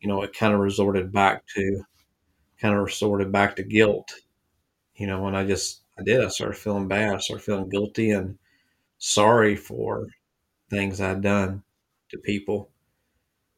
you 0.00 0.08
know, 0.08 0.22
it 0.22 0.34
kind 0.34 0.54
of 0.54 0.60
resorted 0.60 1.12
back 1.12 1.44
to, 1.56 1.84
kind 2.60 2.74
of 2.76 2.82
resorted 2.84 3.32
back 3.32 3.56
to 3.56 3.64
guilt, 3.64 4.12
you 4.96 5.06
know, 5.06 5.26
and 5.28 5.36
I 5.36 5.46
just, 5.46 5.79
I 6.00 6.02
did. 6.02 6.24
I 6.24 6.28
started 6.28 6.56
feeling 6.56 6.88
bad. 6.88 7.14
I 7.14 7.18
started 7.18 7.44
feeling 7.44 7.68
guilty 7.68 8.10
and 8.10 8.38
sorry 8.98 9.54
for 9.56 10.06
things 10.70 11.00
I'd 11.00 11.20
done 11.20 11.62
to 12.10 12.18
people, 12.18 12.70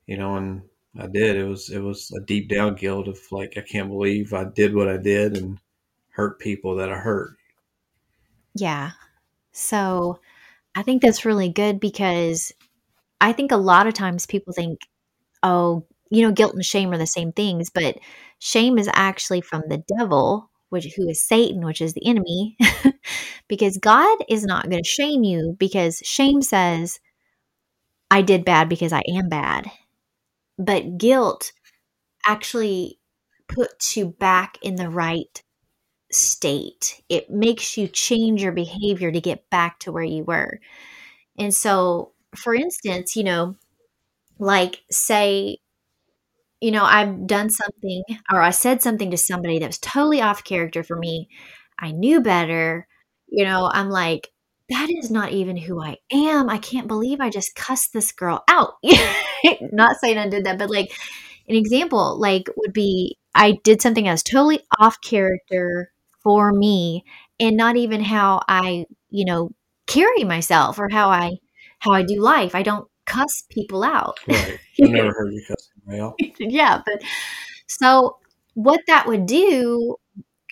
you 0.07 0.17
know, 0.17 0.37
and 0.37 0.63
I 0.99 1.07
did. 1.07 1.37
It 1.37 1.45
was, 1.45 1.71
it 1.71 1.79
was 1.79 2.11
a 2.13 2.21
deep 2.21 2.49
down 2.49 2.75
guilt 2.75 3.09
of 3.09 3.19
like, 3.31 3.55
I 3.57 3.61
can't 3.61 3.89
believe 3.89 4.33
I 4.33 4.45
did 4.45 4.75
what 4.75 4.89
I 4.89 4.97
did 4.97 5.37
and 5.37 5.59
hurt 6.11 6.39
people 6.39 6.77
that 6.77 6.91
I 6.91 6.97
hurt. 6.97 7.37
Yeah. 8.55 8.91
So 9.53 10.19
I 10.75 10.83
think 10.83 11.03
that's 11.03 11.25
really 11.25 11.49
good 11.49 11.81
because 11.81 12.53
I 13.21 13.33
think 13.33 13.53
a 13.53 13.57
lot 13.57 13.87
of 13.87 13.95
times 13.95 14.27
people 14.27 14.53
think, 14.53 14.81
oh, 15.43 15.87
you 16.11 16.23
know, 16.23 16.33
guilt 16.33 16.55
and 16.55 16.65
shame 16.65 16.91
are 16.93 16.99
the 16.99 17.07
same 17.07 17.33
things, 17.33 17.71
but 17.71 17.99
shame 18.39 18.79
is 18.79 18.91
actually 18.93 19.41
from 19.41 19.63
the 19.69 19.83
devil, 19.97 20.51
which 20.73 20.87
who 20.97 21.07
is 21.07 21.23
Satan, 21.23 21.65
which 21.67 21.83
is 21.83 21.93
the 21.93 22.07
enemy, 22.07 22.57
because 23.49 23.77
God 23.77 24.19
is 24.27 24.45
not 24.45 24.71
going 24.71 24.83
to 24.83 24.89
shame 24.89 25.23
you 25.23 25.55
because 25.59 26.01
shame 26.03 26.41
says, 26.41 26.99
I 28.11 28.23
did 28.23 28.47
bad 28.47 28.71
because 28.71 28.93
I 28.93 29.03
am 29.07 29.29
bad. 29.29 29.71
But 30.59 30.97
guilt 30.97 31.53
actually 32.27 32.99
puts 33.49 33.99
you 33.99 34.07
back 34.07 34.57
in 34.63 34.77
the 34.77 34.89
right 34.89 35.43
state. 36.11 37.03
It 37.11 37.31
makes 37.31 37.77
you 37.77 37.87
change 37.87 38.43
your 38.43 38.53
behavior 38.53 39.13
to 39.13 39.21
get 39.21 39.51
back 39.51 39.79
to 39.81 39.93
where 39.93 40.03
you 40.03 40.25
were. 40.25 40.59
And 41.39 41.55
so, 41.55 42.13
for 42.35 42.55
instance, 42.55 43.15
you 43.15 43.25
know, 43.25 43.57
like 44.39 44.83
say, 44.91 45.59
you 46.63 46.71
know, 46.71 46.85
I've 46.85 47.27
done 47.27 47.51
something 47.51 48.05
or 48.33 48.41
I 48.41 48.51
said 48.51 48.83
something 48.83 49.11
to 49.11 49.17
somebody 49.17 49.59
that 49.59 49.67
was 49.67 49.79
totally 49.81 50.23
off 50.23 50.45
character 50.45 50.85
for 50.85 50.97
me. 50.97 51.29
I 51.77 51.91
knew 51.91 52.21
better. 52.21 52.87
You 53.27 53.45
know, 53.45 53.69
I'm 53.73 53.91
like, 53.91 54.31
that 54.69 54.89
is 54.89 55.11
not 55.11 55.33
even 55.33 55.57
who 55.57 55.83
I 55.83 55.97
am. 56.13 56.49
I 56.49 56.59
can't 56.59 56.87
believe 56.87 57.21
I 57.21 57.31
just 57.31 57.57
cussed 57.57 57.93
this 57.93 58.13
girl 58.13 58.45
out. 58.49 58.75
not 59.73 59.97
saying 59.97 60.19
I 60.19 60.29
did 60.29 60.45
that, 60.45 60.57
but 60.59 60.71
like 60.71 60.93
an 61.49 61.57
example, 61.57 62.17
like 62.21 62.45
would 62.57 62.73
be 62.73 63.19
I 63.35 63.59
did 63.65 63.83
something 63.83 64.05
that 64.05 64.13
was 64.13 64.23
totally 64.23 64.61
off 64.79 64.97
character 65.03 65.91
for 66.23 66.53
me 66.53 67.03
and 67.41 67.57
not 67.57 67.77
even 67.77 68.05
how 68.05 68.41
I, 68.49 68.87
you 69.11 69.25
know, 69.25 69.51
carry 69.89 70.23
myself 70.23 70.79
or 70.79 70.89
how 70.89 71.11
I 71.11 71.39
how 71.81 71.91
I 71.91 72.05
do 72.05 72.21
life. 72.21 72.55
I 72.55 72.63
don't 72.63 72.87
cuss 73.05 73.43
people 73.51 73.83
out. 73.83 74.21
Right. 74.29 74.61
I've 74.85 74.91
never 74.91 75.13
heard 75.13 75.33
you 75.33 75.43
cuss 75.49 75.72
yeah, 76.39 76.83
but 76.85 77.03
so 77.69 78.19
what 78.55 78.81
that 78.87 79.07
would 79.07 79.27
do, 79.27 79.97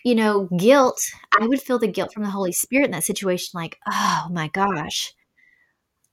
you 0.05 0.15
know, 0.15 0.49
guilt, 0.59 1.01
I 1.41 1.47
would 1.47 1.63
feel 1.63 1.79
the 1.79 1.89
guilt 1.89 2.13
from 2.15 2.25
the 2.25 2.31
Holy 2.31 2.53
Spirit 2.53 2.87
in 2.87 2.91
that 2.93 3.05
situation 3.05 3.53
like, 3.55 3.79
oh 3.91 4.29
my 4.31 4.49
gosh, 4.49 5.15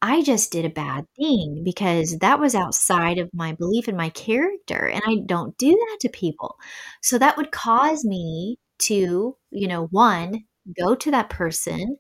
I 0.02 0.22
just 0.22 0.52
did 0.52 0.64
a 0.66 0.70
bad 0.70 1.08
thing 1.18 1.64
because 1.66 2.20
that 2.20 2.40
was 2.40 2.54
outside 2.54 3.18
of 3.18 3.34
my 3.34 3.54
belief 3.54 3.88
in 3.88 3.96
my 3.98 4.10
character. 4.10 4.86
And 4.88 5.02
I 5.08 5.18
don't 5.26 5.58
do 5.58 5.72
that 5.72 5.98
to 6.02 6.10
people. 6.10 6.58
So 7.02 7.18
that 7.18 7.36
would 7.38 7.52
cause 7.52 8.06
me 8.06 8.58
to, 8.80 9.36
you 9.50 9.68
know, 9.68 9.88
one, 9.88 10.46
go 10.80 10.94
to 10.96 11.12
that 11.12 11.30
person, 11.32 11.98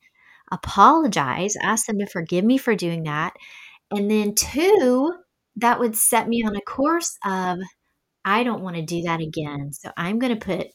apologize, 0.51 1.55
ask 1.61 1.87
them 1.87 1.97
to 1.99 2.05
forgive 2.05 2.45
me 2.45 2.57
for 2.59 2.75
doing 2.75 3.03
that. 3.03 3.33
And 3.91 4.11
then 4.11 4.35
two, 4.35 5.13
that 5.57 5.79
would 5.79 5.95
set 5.95 6.27
me 6.27 6.43
on 6.45 6.55
a 6.55 6.61
course 6.61 7.17
of, 7.25 7.59
I 8.25 8.43
don't 8.43 8.63
want 8.63 8.75
to 8.77 8.81
do 8.81 9.03
that 9.03 9.21
again. 9.21 9.73
So 9.73 9.91
I'm 9.97 10.19
going 10.19 10.37
to 10.37 10.45
put, 10.45 10.67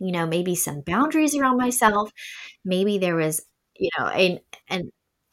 you 0.00 0.12
know, 0.12 0.26
maybe 0.26 0.54
some 0.54 0.82
boundaries 0.82 1.36
around 1.36 1.58
myself. 1.58 2.12
Maybe 2.64 2.98
there 2.98 3.16
was, 3.16 3.44
you 3.78 3.90
know, 3.98 4.06
and, 4.06 4.40
and 4.68 4.90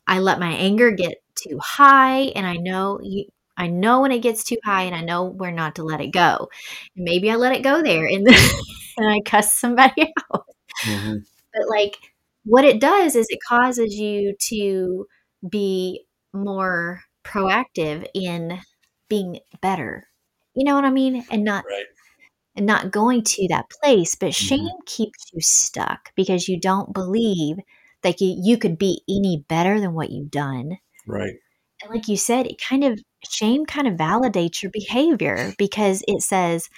I 0.08 0.20
let 0.20 0.40
my 0.40 0.52
anger 0.52 0.92
get 0.92 1.16
too 1.36 1.60
high 1.62 2.32
and 2.36 2.46
I 2.46 2.56
know 2.56 3.00
you 3.04 3.26
I 3.58 3.68
know 3.68 4.02
when 4.02 4.12
it 4.12 4.20
gets 4.20 4.44
too 4.44 4.58
high 4.66 4.84
and 4.84 4.96
I 4.96 5.02
know 5.02 5.24
where 5.24 5.52
not 5.52 5.76
to 5.76 5.84
let 5.84 6.02
it 6.02 6.12
go. 6.12 6.50
And 6.96 7.06
maybe 7.06 7.32
I 7.32 7.36
let 7.36 7.56
it 7.56 7.64
go 7.64 7.82
there 7.82 8.06
and 8.06 8.26
then 8.28 8.50
and 8.98 9.10
I 9.10 9.22
cuss 9.26 9.54
somebody 9.58 10.14
out. 10.34 10.46
Mm-hmm. 10.86 11.18
But 11.54 11.70
like 11.70 11.98
what 12.44 12.66
it 12.66 12.80
does 12.82 13.16
is 13.16 13.28
it 13.30 13.40
causes 13.48 13.96
you 13.96 14.36
to 14.50 15.08
be 15.50 16.06
more 16.34 17.02
proactive 17.26 18.06
in 18.14 18.60
being 19.10 19.40
better. 19.62 20.08
You 20.56 20.64
know 20.64 20.76
what 20.76 20.86
I 20.86 20.90
mean? 20.90 21.26
And 21.30 21.44
not 21.44 21.66
right. 21.66 21.86
and 22.56 22.66
not 22.66 22.92
going 22.92 23.24
to 23.24 23.48
that 23.50 23.70
place. 23.70 24.16
But 24.16 24.32
mm-hmm. 24.32 24.46
shame 24.46 24.70
keeps 24.86 25.32
you 25.34 25.42
stuck 25.42 26.12
because 26.16 26.48
you 26.48 26.60
don't 26.60 26.94
believe 26.94 27.58
that 28.04 28.22
you, 28.22 28.40
you 28.42 28.58
could 28.58 28.78
be 28.78 29.02
any 29.10 29.44
better 29.48 29.80
than 29.80 29.94
what 29.94 30.12
you've 30.12 30.32
done. 30.32 30.78
Right. 31.08 31.34
And 31.82 31.94
like 31.94 32.08
you 32.08 32.18
said, 32.18 32.48
it 32.48 32.62
kind 32.62 32.84
of 32.84 33.00
shame 33.30 33.66
kind 33.66 33.88
of 33.88 33.96
validates 33.96 34.62
your 34.62 34.72
behavior 34.72 35.54
because 35.58 36.04
it 36.08 36.22
says, 36.22 36.70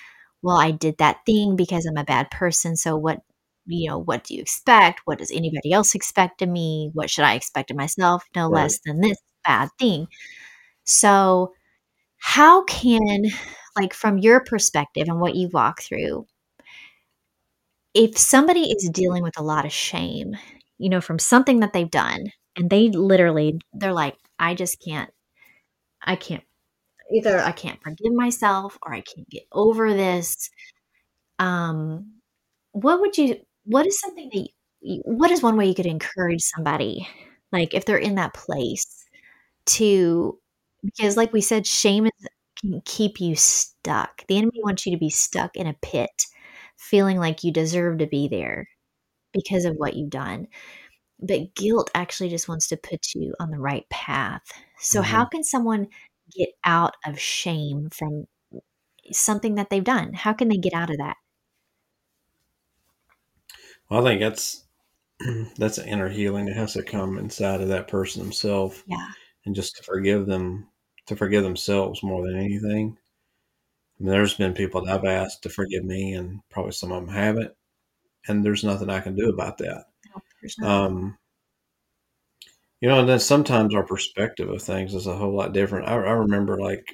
well, 0.41 0.57
I 0.57 0.71
did 0.71 0.97
that 0.97 1.19
thing 1.25 1.55
because 1.55 1.85
I'm 1.85 1.97
a 1.97 2.03
bad 2.03 2.31
person. 2.31 2.75
So 2.75 2.95
what, 2.95 3.19
you 3.65 3.89
know, 3.89 3.97
what 3.97 4.23
do 4.23 4.35
you 4.35 4.41
expect? 4.41 5.01
What 5.05 5.19
does 5.19 5.31
anybody 5.31 5.73
else 5.73 5.93
expect 5.93 6.41
of 6.41 6.49
me? 6.49 6.89
What 6.93 7.09
should 7.09 7.25
I 7.25 7.33
expect 7.33 7.71
of 7.71 7.77
myself? 7.77 8.23
No 8.35 8.49
right. 8.49 8.63
less 8.63 8.79
than 8.85 9.01
this 9.01 9.17
bad 9.43 9.69
thing. 9.79 10.07
So, 10.83 11.53
how 12.17 12.63
can, 12.65 13.25
like, 13.75 13.93
from 13.93 14.17
your 14.17 14.43
perspective 14.43 15.07
and 15.07 15.19
what 15.19 15.35
you 15.35 15.49
walk 15.51 15.81
through, 15.81 16.25
if 17.93 18.17
somebody 18.17 18.71
is 18.71 18.89
dealing 18.91 19.23
with 19.23 19.39
a 19.39 19.43
lot 19.43 19.65
of 19.65 19.71
shame, 19.71 20.35
you 20.77 20.89
know, 20.89 21.01
from 21.01 21.19
something 21.19 21.61
that 21.61 21.73
they've 21.73 21.89
done, 21.89 22.25
and 22.55 22.69
they 22.69 22.89
literally, 22.89 23.59
they're 23.73 23.93
like, 23.93 24.15
I 24.39 24.55
just 24.55 24.81
can't, 24.83 25.09
I 26.01 26.15
can't, 26.15 26.43
either 27.11 27.39
I 27.39 27.51
can't 27.51 27.81
forgive 27.81 28.13
myself 28.13 28.77
or 28.83 28.93
I 28.93 29.01
can't 29.01 29.29
get 29.29 29.43
over 29.51 29.93
this. 29.93 30.49
Um, 31.39 32.13
what 32.71 32.99
would 32.99 33.17
you, 33.17 33.37
what 33.65 33.87
is 33.87 33.99
something 33.99 34.29
that, 34.33 34.47
you, 34.81 35.01
what 35.05 35.31
is 35.31 35.41
one 35.41 35.57
way 35.57 35.67
you 35.67 35.75
could 35.75 35.85
encourage 35.85 36.41
somebody, 36.41 37.07
like 37.51 37.73
if 37.73 37.85
they're 37.85 37.97
in 37.97 38.15
that 38.15 38.33
place 38.33 39.05
to, 39.67 40.37
because 40.83 41.17
like 41.17 41.33
we 41.33 41.41
said, 41.41 41.65
shame 41.67 42.05
is, 42.05 42.27
can 42.61 42.81
keep 42.85 43.21
you 43.21 43.35
stuck. 43.35 44.25
The 44.27 44.37
enemy 44.37 44.59
wants 44.63 44.85
you 44.85 44.91
to 44.91 44.97
be 44.97 45.09
stuck 45.09 45.55
in 45.55 45.67
a 45.67 45.75
pit, 45.81 46.23
feeling 46.77 47.17
like 47.17 47.43
you 47.43 47.51
deserve 47.51 47.99
to 47.99 48.07
be 48.07 48.27
there 48.27 48.67
because 49.33 49.65
of 49.65 49.75
what 49.75 49.95
you've 49.95 50.09
done 50.09 50.47
but 51.19 51.55
guilt 51.55 51.89
actually 51.95 52.29
just 52.29 52.47
wants 52.47 52.67
to 52.67 52.77
put 52.77 53.13
you 53.15 53.33
on 53.39 53.51
the 53.51 53.59
right 53.59 53.87
path. 53.89 54.43
So, 54.79 55.01
mm-hmm. 55.01 55.11
how 55.11 55.25
can 55.25 55.43
someone 55.43 55.87
get 56.35 56.49
out 56.63 56.95
of 57.05 57.19
shame 57.19 57.89
from 57.91 58.25
something 59.11 59.55
that 59.55 59.69
they've 59.69 59.83
done? 59.83 60.13
How 60.13 60.33
can 60.33 60.47
they 60.47 60.57
get 60.57 60.73
out 60.73 60.89
of 60.89 60.97
that? 60.97 61.17
Well, 63.89 64.05
I 64.05 64.11
think 64.11 64.21
that's 64.21 64.65
that's 65.57 65.77
an 65.77 65.87
inner 65.87 66.09
healing 66.09 66.45
that 66.45 66.55
has 66.55 66.73
to 66.73 66.83
come 66.83 67.17
inside 67.17 67.61
of 67.61 67.69
that 67.69 67.87
person 67.87 68.21
themselves. 68.21 68.83
Yeah. 68.85 69.07
And 69.47 69.55
just 69.55 69.77
to 69.77 69.83
forgive 69.83 70.25
them, 70.25 70.67
to 71.05 71.15
forgive 71.15 71.41
themselves 71.41 72.03
more 72.03 72.21
than 72.21 72.37
anything. 72.37 72.97
I 73.97 74.03
mean, 74.03 74.11
there's 74.11 74.33
been 74.33 74.53
people 74.53 74.81
that 74.81 74.93
I've 74.93 75.05
asked 75.05 75.41
to 75.43 75.49
forgive 75.49 75.85
me, 75.85 76.15
and 76.15 76.41
probably 76.49 76.73
some 76.73 76.91
of 76.91 77.05
them 77.05 77.15
haven't. 77.15 77.53
And 78.27 78.43
there's 78.43 78.65
nothing 78.65 78.89
I 78.89 78.99
can 78.99 79.15
do 79.15 79.29
about 79.29 79.57
that. 79.59 79.85
Um, 80.61 81.17
you 82.81 82.89
know, 82.89 82.99
and 82.99 83.07
then 83.07 83.21
sometimes 83.21 83.73
our 83.73 83.85
perspective 83.85 84.49
of 84.49 84.61
things 84.61 84.93
is 84.93 85.07
a 85.07 85.15
whole 85.15 85.33
lot 85.33 85.53
different. 85.53 85.87
I, 85.87 85.93
I 85.93 86.11
remember 86.11 86.59
like 86.59 86.85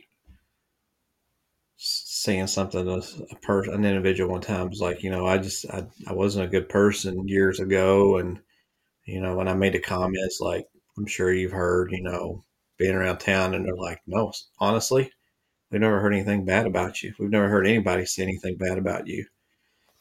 saying 1.78 2.46
something 2.48 2.86
to 2.86 3.02
a 3.32 3.36
person, 3.38 3.74
an 3.74 3.84
individual 3.84 4.30
one 4.30 4.42
time 4.42 4.70
was 4.70 4.80
like, 4.80 5.02
you 5.02 5.10
know, 5.10 5.26
I 5.26 5.40
just, 5.40 5.66
I, 5.72 5.86
I 6.08 6.14
wasn't 6.14 6.46
a 6.46 6.52
good 6.52 6.70
person 6.70 7.28
years 7.28 7.60
ago. 7.60 8.18
And, 8.18 8.40
you 9.06 9.22
know, 9.22 9.36
when 9.36 9.48
I 9.48 9.56
made 9.56 9.74
the 9.74 9.80
comments, 9.80 10.40
like, 10.40 10.68
I'm 10.98 11.06
sure 11.06 11.34
you've 11.34 11.52
heard, 11.52 11.92
you 11.92 12.02
know, 12.02 12.44
being 12.78 12.96
around 12.96 13.20
town 13.20 13.54
and 13.54 13.66
they're 13.66 13.76
like, 13.76 14.02
no, 14.08 14.32
honestly, 14.60 15.12
we've 15.72 15.82
never 15.82 16.00
heard 16.00 16.14
anything 16.14 16.46
bad 16.46 16.66
about 16.66 17.02
you. 17.02 17.14
We've 17.20 17.30
never 17.30 17.50
heard 17.50 17.68
anybody 17.68 18.06
say 18.06 18.24
anything 18.24 18.58
bad 18.58 18.78
about 18.78 19.08
you. 19.08 19.26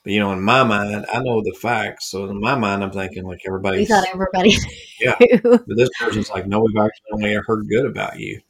But 0.05 0.13
you 0.13 0.21
know, 0.21 0.33
in 0.33 0.43
my 0.43 0.65
mind, 0.65 1.07
I 1.13 1.23
know 1.23 1.43
the 1.43 1.57
facts. 1.61 2.11
So 2.11 2.25
in 2.25 2.41
my 2.41 2.57
mind, 2.57 2.83
I'm 2.83 2.91
thinking 2.91 3.25
like 3.25 3.43
everybody. 3.47 3.81
You 3.81 3.87
thought 3.87 4.09
everybody. 4.13 4.57
yeah, 5.01 5.15
but 5.43 5.65
this 5.69 5.91
person's 5.99 6.31
like, 6.31 6.47
no, 6.47 6.61
we've 6.61 6.77
actually 6.77 7.13
only 7.13 7.35
heard 7.47 7.69
good 7.69 7.87
about 7.87 8.19
you. 8.19 8.41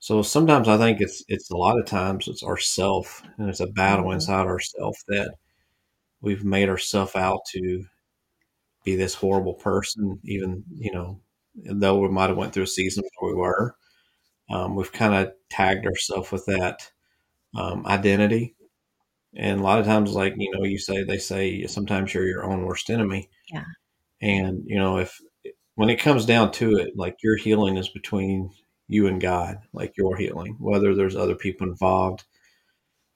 So 0.00 0.22
sometimes 0.22 0.68
I 0.68 0.76
think 0.76 1.00
it's 1.00 1.22
it's 1.28 1.50
a 1.50 1.56
lot 1.56 1.78
of 1.78 1.86
times 1.86 2.26
it's 2.26 2.42
ourself, 2.42 3.22
and 3.38 3.48
it's 3.48 3.60
a 3.60 3.66
battle 3.68 4.06
mm-hmm. 4.06 4.14
inside 4.14 4.46
ourself 4.46 4.96
that 5.06 5.34
we've 6.20 6.44
made 6.44 6.68
ourselves 6.68 7.14
out 7.14 7.40
to 7.52 7.84
be 8.84 8.96
this 8.96 9.14
horrible 9.14 9.54
person. 9.54 10.18
Even 10.24 10.64
you 10.76 10.92
know, 10.92 11.20
though 11.64 11.98
we 11.98 12.08
might 12.08 12.28
have 12.28 12.36
went 12.36 12.52
through 12.52 12.64
a 12.64 12.68
season 12.68 13.04
where 13.18 13.34
we 13.34 13.40
were, 13.40 13.76
um, 14.50 14.76
we've 14.76 14.92
kind 14.92 15.14
of 15.14 15.32
tagged 15.50 15.86
ourselves 15.86 16.32
with 16.32 16.46
that 16.46 16.90
um, 17.56 17.86
identity 17.86 18.54
and 19.36 19.60
a 19.60 19.62
lot 19.62 19.78
of 19.78 19.86
times, 19.86 20.12
like, 20.12 20.34
you 20.36 20.50
know, 20.52 20.64
you 20.64 20.78
say, 20.78 21.04
they 21.04 21.18
say 21.18 21.66
sometimes 21.66 22.14
you're 22.14 22.26
your 22.26 22.44
own 22.44 22.64
worst 22.64 22.90
enemy. 22.90 23.28
Yeah. 23.52 23.64
And, 24.20 24.62
you 24.66 24.78
know, 24.78 24.98
if, 24.98 25.20
when 25.74 25.90
it 25.90 26.00
comes 26.00 26.24
down 26.24 26.50
to 26.52 26.76
it, 26.76 26.96
like 26.96 27.16
your 27.22 27.36
healing 27.36 27.76
is 27.76 27.88
between 27.88 28.50
you 28.88 29.06
and 29.06 29.20
God, 29.20 29.58
like 29.72 29.96
your 29.96 30.16
healing, 30.16 30.56
whether 30.58 30.94
there's 30.94 31.14
other 31.14 31.34
people 31.34 31.68
involved 31.68 32.24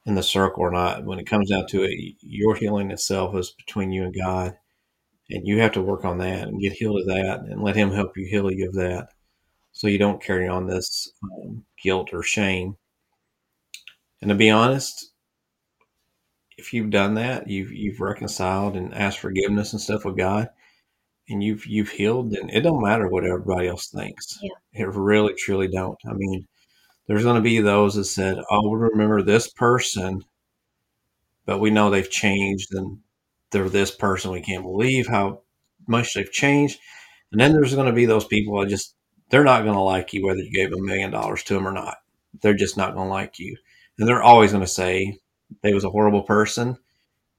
in 0.05 0.15
the 0.15 0.23
circle 0.23 0.63
or 0.63 0.71
not. 0.71 1.05
When 1.05 1.19
it 1.19 1.27
comes 1.27 1.51
down 1.51 1.67
to 1.69 1.83
it, 1.83 2.17
your 2.21 2.55
healing 2.55 2.91
itself 2.91 3.35
is 3.35 3.51
between 3.51 3.91
you 3.91 4.05
and 4.05 4.15
God. 4.15 4.57
And 5.31 5.47
you 5.47 5.61
have 5.61 5.73
to 5.73 5.83
work 5.83 6.05
on 6.05 6.19
that 6.19 6.49
and 6.49 6.61
get 6.61 6.73
healed 6.73 7.01
of 7.01 7.07
that 7.07 7.41
and 7.41 7.63
let 7.63 7.77
Him 7.77 7.93
help 7.93 8.17
you 8.17 8.27
heal 8.27 8.51
you 8.51 8.69
of 8.69 8.75
that 8.75 9.09
so 9.73 9.89
you 9.89 9.99
don't 9.99 10.23
carry 10.23 10.47
on 10.47 10.67
this 10.67 11.13
um, 11.25 11.65
guilt 11.83 12.11
or 12.13 12.23
shame. 12.23 12.77
And 14.21 14.29
to 14.29 14.35
be 14.35 14.51
honest, 14.51 15.13
if 16.59 16.73
you've 16.73 16.91
done 16.91 17.15
that, 17.15 17.49
you've 17.49 17.73
you've 17.73 18.01
reconciled 18.01 18.77
and 18.77 18.95
asked 18.95 19.19
forgiveness 19.19 19.73
and 19.73 19.81
stuff 19.81 20.05
with 20.05 20.17
God, 20.17 20.49
and 21.29 21.43
you've 21.43 21.67
you've 21.67 21.91
healed, 21.91 22.33
then 22.33 22.51
it 22.51 22.61
don't 22.63 22.83
matter 22.83 23.09
what 23.09 23.25
everybody 23.25 23.69
else 23.69 23.89
thinks. 23.89 24.39
Yeah. 24.43 24.51
It 24.73 24.89
really 24.89 25.35
truly 25.35 25.69
don't. 25.69 25.99
I 26.07 26.13
mean, 26.15 26.47
there's 27.07 27.25
going 27.25 27.37
to 27.37 27.43
be 27.43 27.61
those 27.61 27.95
that 27.97 28.05
said, 28.05 28.39
"Oh, 28.51 28.69
we 28.69 28.79
remember 28.79 29.23
this 29.23 29.51
person," 29.51 30.23
but 31.47 31.61
we 31.61 31.71
know 31.71 31.91
they've 31.91 32.11
changed 32.11 32.75
and 32.75 32.99
they're 33.53 33.69
this 33.69 33.91
person. 33.91 34.33
We 34.33 34.41
can't 34.41 34.65
believe 34.65 35.07
how 35.07 35.43
much 35.87 36.15
they've 36.15 36.31
changed. 36.31 36.79
And 37.31 37.41
then 37.41 37.53
there's 37.53 37.75
going 37.75 37.87
to 37.87 37.93
be 37.93 38.07
those 38.07 38.27
people 38.27 38.61
that 38.61 38.69
just 38.69 38.95
they're 39.31 39.45
not 39.45 39.63
going 39.63 39.75
to 39.75 39.81
like 39.81 40.13
you 40.13 40.27
whether 40.27 40.41
you 40.41 40.53
gave 40.53 40.73
a 40.73 40.83
million 40.83 41.11
dollars 41.11 41.43
to 41.45 41.55
them 41.55 41.67
or 41.67 41.73
not. 41.73 41.97
They're 42.41 42.55
just 42.55 42.77
not 42.77 42.95
going 42.95 43.07
to 43.07 43.13
like 43.13 43.39
you, 43.39 43.57
and 43.99 44.09
they're 44.09 44.23
always 44.23 44.53
going 44.53 44.65
to 44.65 44.69
say 44.69 45.19
they 45.63 45.75
was 45.75 45.85
a 45.85 45.91
horrible 45.91 46.23
person, 46.23 46.79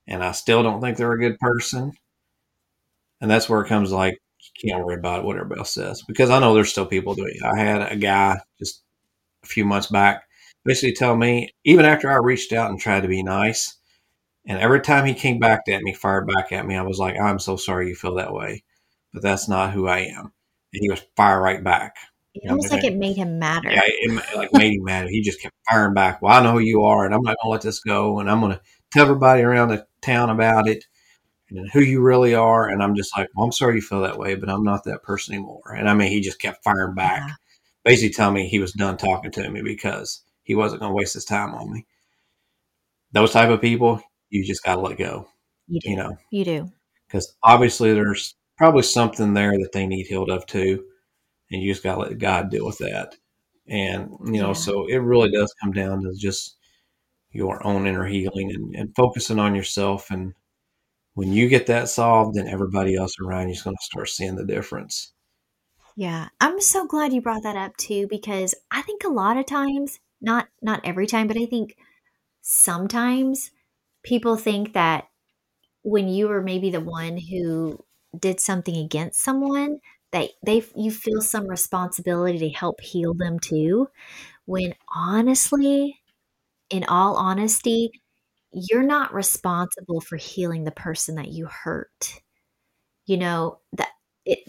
and 0.08 0.24
I 0.24 0.32
still 0.32 0.64
don't 0.64 0.82
think 0.82 0.98
they're 0.98 1.12
a 1.12 1.20
good 1.20 1.40
person. 1.40 1.92
And 3.22 3.30
that's 3.30 3.50
where 3.50 3.62
it 3.62 3.70
comes 3.70 3.92
like 3.92 4.20
you 4.40 4.70
can't 4.70 4.86
worry 4.86 4.96
about 4.96 5.24
what 5.24 5.38
everybody 5.38 5.60
else 5.60 5.74
says 5.74 6.04
because 6.08 6.30
I 6.30 6.40
know 6.40 6.54
there's 6.54 6.70
still 6.70 6.86
people 6.86 7.16
doing. 7.16 7.34
It. 7.36 7.44
I 7.44 7.60
had 7.60 7.92
a 7.92 7.96
guy 7.96 8.40
just 8.60 8.84
a 9.44 9.48
few 9.48 9.66
months 9.66 9.88
back 9.88 10.24
basically 10.66 10.94
tell 10.94 11.16
me 11.16 11.54
even 11.66 11.86
after 11.86 12.10
I 12.10 12.16
reached 12.16 12.54
out 12.54 12.70
and 12.70 12.80
tried 12.80 13.02
to 13.02 13.08
be 13.08 13.24
nice, 13.24 13.78
and 14.46 14.60
every 14.60 14.82
time 14.82 15.06
he 15.06 15.14
came 15.14 15.40
back 15.40 15.62
at 15.68 15.82
me, 15.82 15.94
fired 15.94 16.28
back 16.28 16.52
at 16.52 16.66
me, 16.66 16.76
I 16.76 16.82
was 16.82 17.00
like, 17.00 17.20
I'm 17.20 17.40
so 17.40 17.56
sorry 17.56 17.90
you 17.90 17.96
feel 17.96 18.16
that 18.16 18.34
way, 18.34 18.64
but 19.14 19.24
that's 19.24 19.48
not 19.48 19.72
who 19.72 19.88
I 19.88 20.00
am. 20.00 20.34
And 20.74 20.82
he 20.82 20.90
was 20.90 21.06
fire 21.16 21.42
right 21.42 21.64
back. 21.64 21.96
It 22.34 22.50
almost 22.50 22.72
like 22.72 22.84
it 22.84 22.96
made 22.96 23.16
him 23.16 23.38
madder. 23.38 23.70
Yeah, 23.70 23.82
it 23.86 24.36
like 24.36 24.52
made 24.54 24.74
him 24.74 24.84
mad. 24.84 25.08
He 25.08 25.22
just 25.22 25.42
kept 25.42 25.56
firing 25.70 25.94
back. 25.94 26.22
Well, 26.22 26.34
I 26.34 26.44
know 26.44 26.54
who 26.54 26.60
you 26.60 26.84
are, 26.84 27.06
and 27.06 27.14
I'm 27.14 27.22
not 27.22 27.38
going 27.42 27.50
to 27.50 27.50
let 27.50 27.62
this 27.62 27.80
go, 27.80 28.20
and 28.20 28.30
I'm 28.30 28.40
going 28.40 28.54
to 28.54 28.62
tell 28.92 29.04
everybody 29.04 29.44
around 29.44 29.70
the 29.70 29.86
town 30.02 30.30
about 30.32 30.68
it 30.68 30.84
and 31.50 31.70
who 31.72 31.82
you 31.82 32.02
really 32.02 32.34
are. 32.34 32.68
And 32.68 32.82
I'm 32.82 32.96
just 32.96 33.16
like, 33.16 33.30
well, 33.36 33.46
I'm 33.46 33.52
sorry 33.52 33.76
you 33.76 33.82
feel 33.82 34.02
that 34.02 34.18
way, 34.18 34.36
but 34.36 34.50
I'm 34.50 34.64
not 34.64 34.84
that 34.86 35.04
person 35.04 35.36
anymore. 35.36 35.76
And 35.78 35.90
I 35.90 35.94
mean, 35.94 36.10
he 36.10 36.22
just 36.22 36.42
kept 36.42 36.64
firing 36.64 36.96
back, 36.96 37.24
yeah. 37.28 37.34
basically 37.84 38.14
telling 38.14 38.36
me 38.36 38.48
he 38.48 38.60
was 38.60 38.74
done 38.74 38.98
talking 38.98 39.32
to 39.32 39.50
me 39.50 39.62
because 39.62 40.24
he 40.44 40.56
wasn't 40.56 40.82
going 40.82 40.92
to 40.92 40.96
waste 40.96 41.14
his 41.14 41.26
time 41.26 41.54
on 41.54 41.72
me. 41.72 41.86
Those 43.12 43.32
type 43.32 43.50
of 43.50 43.62
people, 43.62 44.02
you 44.34 44.44
just 44.44 44.64
got 44.64 44.76
to 44.76 44.82
let 44.82 44.98
go. 44.98 45.28
You 45.68 45.80
do. 45.80 45.90
You 45.92 45.96
know, 45.96 46.18
you 46.32 46.44
do. 46.44 46.72
Because 47.08 47.36
obviously 47.44 47.94
there's 47.94 48.36
probably 48.58 48.82
something 48.82 49.34
there 49.34 49.52
that 49.52 49.72
they 49.74 49.86
need 49.86 50.08
healed 50.08 50.32
of 50.32 50.46
too. 50.46 50.84
And 51.52 51.62
you 51.62 51.72
just 51.72 51.84
got 51.84 51.96
to 51.96 52.02
let 52.02 52.18
God 52.18 52.50
deal 52.50 52.66
with 52.66 52.80
that. 52.80 53.16
And, 53.68 54.10
you 54.26 54.42
know, 54.42 54.48
yeah. 54.48 54.54
so 54.54 54.88
it 54.88 54.98
really 54.98 55.32
does 55.32 55.54
come 55.62 55.72
down 55.72 56.02
to 56.02 56.14
just 56.18 56.58
your 57.32 57.66
own 57.66 57.86
inner 57.86 58.06
healing 58.06 58.52
and, 58.52 58.76
and 58.76 58.96
focusing 58.96 59.40
on 59.40 59.56
yourself. 59.56 60.10
And 60.10 60.34
when 61.14 61.32
you 61.32 61.48
get 61.48 61.68
that 61.68 61.90
solved, 61.90 62.36
then 62.36 62.48
everybody 62.48 62.96
else 62.96 63.14
around 63.24 63.50
you 63.50 63.54
is 63.54 63.62
going 63.62 63.76
to 63.76 63.84
start 63.84 64.10
seeing 64.10 64.36
the 64.36 64.46
difference. 64.46 65.14
Yeah, 65.96 66.30
I'm 66.42 66.60
so 66.60 66.88
glad 66.88 67.14
you 67.14 67.22
brought 67.22 67.44
that 67.44 67.56
up 67.56 67.78
too 67.78 68.08
because 68.10 68.56
I 68.72 68.82
think 68.82 69.04
a 69.04 69.10
lot 69.10 69.38
of 69.38 69.46
times, 69.46 70.00
not 70.22 70.48
not 70.60 70.82
every 70.84 71.06
time, 71.06 71.28
but 71.28 71.38
I 71.38 71.46
think 71.46 71.76
sometimes 72.42 73.52
people 74.04 74.38
think 74.38 74.74
that 74.74 75.06
when 75.84 76.08
you 76.08 76.28
were 76.28 76.42
maybe 76.42 76.70
the 76.70 76.80
one 76.82 77.18
who 77.18 77.80
did 78.20 78.40
something 78.40 78.76
against 78.78 79.22
someone 79.22 79.80
that 80.12 80.30
they 80.46 80.64
you 80.76 80.92
feel 80.92 81.22
some 81.22 81.48
responsibility 81.48 82.38
to 82.40 82.50
help 82.50 82.80
heal 82.82 83.14
them 83.16 83.40
too. 83.40 83.90
When 84.46 84.76
honestly 84.96 86.00
in 86.70 86.86
all 86.86 87.16
honesty 87.18 87.92
you're 88.52 88.84
not 88.84 89.14
responsible 89.14 90.02
for 90.02 90.18
healing 90.18 90.64
the 90.64 90.72
person 90.72 91.16
that 91.16 91.30
you 91.30 91.48
hurt. 91.48 92.22
You 93.06 93.18
know 93.18 93.60
that 93.74 93.90
it, 94.26 94.40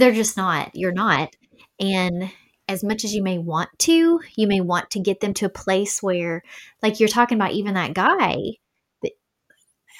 they're 0.00 0.12
just 0.12 0.36
not 0.36 0.74
you're 0.74 0.92
not. 0.92 1.34
And 1.80 2.30
as 2.68 2.84
much 2.84 3.04
as 3.04 3.14
you 3.14 3.22
may 3.22 3.38
want 3.38 3.70
to 3.80 4.20
you 4.36 4.46
may 4.46 4.60
want 4.60 4.90
to 4.90 5.00
get 5.00 5.20
them 5.20 5.34
to 5.34 5.46
a 5.46 5.50
place 5.50 6.02
where 6.02 6.42
like 6.82 7.00
you're 7.00 7.08
talking 7.08 7.36
about 7.38 7.52
even 7.52 7.74
that 7.74 7.94
guy 7.94 8.36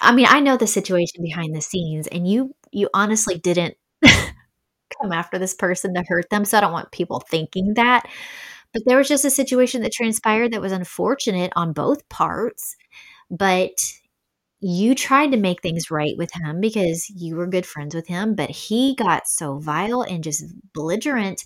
I 0.02 0.12
mean, 0.14 0.26
I 0.28 0.40
know 0.40 0.56
the 0.58 0.68
situation 0.68 1.22
behind 1.24 1.54
the 1.56 1.62
scenes, 1.62 2.08
and 2.08 2.28
you 2.28 2.54
you 2.72 2.90
honestly 2.94 3.38
didn't 3.38 3.76
come 4.02 5.12
after 5.12 5.38
this 5.38 5.54
person 5.54 5.94
to 5.94 6.04
hurt 6.08 6.28
them. 6.30 6.44
So 6.44 6.58
I 6.58 6.60
don't 6.60 6.72
want 6.72 6.92
people 6.92 7.20
thinking 7.30 7.74
that. 7.74 8.04
But 8.72 8.82
there 8.86 8.98
was 8.98 9.08
just 9.08 9.24
a 9.26 9.30
situation 9.30 9.82
that 9.82 9.92
transpired 9.92 10.52
that 10.52 10.62
was 10.62 10.72
unfortunate 10.72 11.52
on 11.56 11.72
both 11.72 12.08
parts. 12.08 12.76
But 13.30 13.70
you 14.60 14.94
tried 14.94 15.32
to 15.32 15.38
make 15.38 15.62
things 15.62 15.90
right 15.90 16.14
with 16.18 16.30
him 16.34 16.60
because 16.60 17.08
you 17.10 17.36
were 17.36 17.46
good 17.48 17.66
friends 17.66 17.94
with 17.94 18.06
him, 18.08 18.34
but 18.36 18.50
he 18.50 18.94
got 18.96 19.28
so 19.28 19.58
vile 19.58 20.02
and 20.02 20.24
just 20.24 20.44
belligerent 20.74 21.44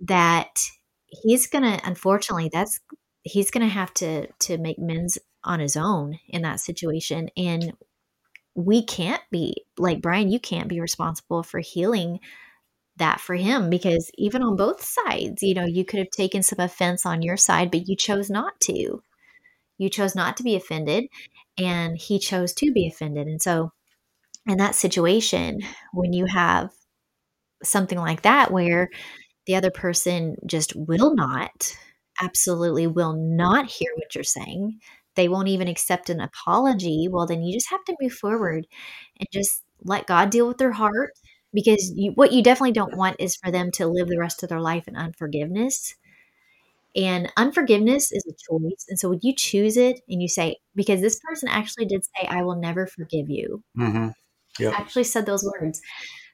that 0.00 0.60
he's 1.06 1.46
gonna 1.46 1.80
unfortunately 1.84 2.50
that's 2.52 2.80
he's 3.22 3.50
gonna 3.50 3.68
have 3.68 3.92
to 3.94 4.26
to 4.38 4.58
make 4.58 4.78
amends 4.78 5.18
on 5.44 5.60
his 5.60 5.76
own 5.76 6.18
in 6.28 6.42
that 6.42 6.60
situation. 6.60 7.30
And 7.36 7.72
we 8.54 8.84
can't 8.84 9.22
be 9.30 9.64
like 9.76 10.02
Brian, 10.02 10.30
you 10.30 10.40
can't 10.40 10.68
be 10.68 10.80
responsible 10.80 11.42
for 11.42 11.60
healing 11.60 12.18
that 12.96 13.20
for 13.20 13.36
him 13.36 13.70
because 13.70 14.10
even 14.18 14.42
on 14.42 14.56
both 14.56 14.82
sides, 14.82 15.42
you 15.42 15.54
know, 15.54 15.64
you 15.64 15.84
could 15.84 16.00
have 16.00 16.10
taken 16.10 16.42
some 16.42 16.58
offense 16.60 17.06
on 17.06 17.22
your 17.22 17.36
side, 17.36 17.70
but 17.70 17.88
you 17.88 17.96
chose 17.96 18.28
not 18.28 18.58
to. 18.60 19.02
You 19.78 19.88
chose 19.88 20.16
not 20.16 20.36
to 20.36 20.42
be 20.42 20.56
offended, 20.56 21.04
and 21.56 21.96
he 21.96 22.18
chose 22.18 22.52
to 22.54 22.72
be 22.72 22.88
offended. 22.88 23.28
And 23.28 23.40
so, 23.40 23.72
in 24.46 24.58
that 24.58 24.74
situation, 24.74 25.60
when 25.92 26.12
you 26.12 26.26
have 26.26 26.70
something 27.62 27.98
like 27.98 28.22
that 28.22 28.50
where 28.50 28.90
the 29.46 29.54
other 29.54 29.70
person 29.70 30.36
just 30.46 30.74
will 30.74 31.14
not, 31.14 31.76
absolutely 32.20 32.86
will 32.86 33.12
not 33.12 33.66
hear 33.66 33.90
what 33.94 34.14
you're 34.14 34.24
saying, 34.24 34.80
they 35.18 35.28
won't 35.28 35.48
even 35.48 35.66
accept 35.66 36.10
an 36.10 36.20
apology, 36.20 37.08
well, 37.10 37.26
then 37.26 37.42
you 37.42 37.52
just 37.52 37.70
have 37.70 37.84
to 37.86 37.96
move 38.00 38.12
forward 38.12 38.68
and 39.18 39.28
just 39.32 39.64
let 39.82 40.06
God 40.06 40.30
deal 40.30 40.46
with 40.46 40.58
their 40.58 40.70
heart 40.70 41.10
because 41.52 41.90
you, 41.96 42.12
what 42.12 42.32
you 42.32 42.40
definitely 42.40 42.72
don't 42.72 42.96
want 42.96 43.16
is 43.18 43.34
for 43.34 43.50
them 43.50 43.72
to 43.72 43.88
live 43.88 44.06
the 44.06 44.18
rest 44.18 44.44
of 44.44 44.48
their 44.48 44.60
life 44.60 44.86
in 44.86 44.94
unforgiveness. 44.94 45.96
And 46.94 47.32
unforgiveness 47.36 48.12
is 48.12 48.24
a 48.28 48.32
choice. 48.32 48.86
And 48.88 48.96
so 48.96 49.08
when 49.08 49.18
you 49.22 49.34
choose 49.34 49.76
it 49.76 50.00
and 50.08 50.22
you 50.22 50.28
say, 50.28 50.58
because 50.76 51.00
this 51.00 51.18
person 51.18 51.48
actually 51.48 51.86
did 51.86 52.04
say, 52.04 52.28
I 52.28 52.44
will 52.44 52.56
never 52.56 52.86
forgive 52.86 53.28
you, 53.28 53.64
mm-hmm. 53.76 54.10
yep. 54.60 54.74
actually 54.78 55.04
said 55.04 55.26
those 55.26 55.44
words. 55.44 55.80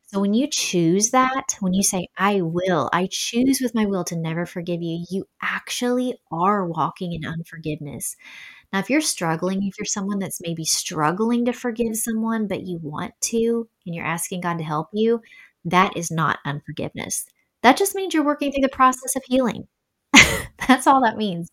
So 0.08 0.20
when 0.20 0.34
you 0.34 0.46
choose 0.46 1.10
that, 1.10 1.56
when 1.58 1.74
you 1.74 1.82
say, 1.82 2.06
I 2.16 2.40
will, 2.40 2.88
I 2.92 3.08
choose 3.10 3.58
with 3.60 3.74
my 3.74 3.86
will 3.86 4.04
to 4.04 4.16
never 4.16 4.46
forgive 4.46 4.80
you, 4.80 5.04
you 5.10 5.24
actually 5.42 6.16
are 6.30 6.64
walking 6.66 7.14
in 7.14 7.24
unforgiveness. 7.24 8.14
Now, 8.74 8.80
if 8.80 8.90
you're 8.90 9.00
struggling, 9.00 9.62
if 9.62 9.78
you're 9.78 9.84
someone 9.84 10.18
that's 10.18 10.40
maybe 10.40 10.64
struggling 10.64 11.44
to 11.44 11.52
forgive 11.52 11.94
someone, 11.94 12.48
but 12.48 12.66
you 12.66 12.80
want 12.82 13.14
to, 13.26 13.68
and 13.86 13.94
you're 13.94 14.04
asking 14.04 14.40
God 14.40 14.58
to 14.58 14.64
help 14.64 14.88
you, 14.92 15.20
that 15.64 15.96
is 15.96 16.10
not 16.10 16.40
unforgiveness. 16.44 17.24
That 17.62 17.76
just 17.76 17.94
means 17.94 18.12
you're 18.12 18.24
working 18.24 18.50
through 18.50 18.62
the 18.62 18.68
process 18.68 19.14
of 19.14 19.22
healing. 19.26 19.68
that's 20.66 20.88
all 20.88 21.00
that 21.04 21.16
means. 21.16 21.52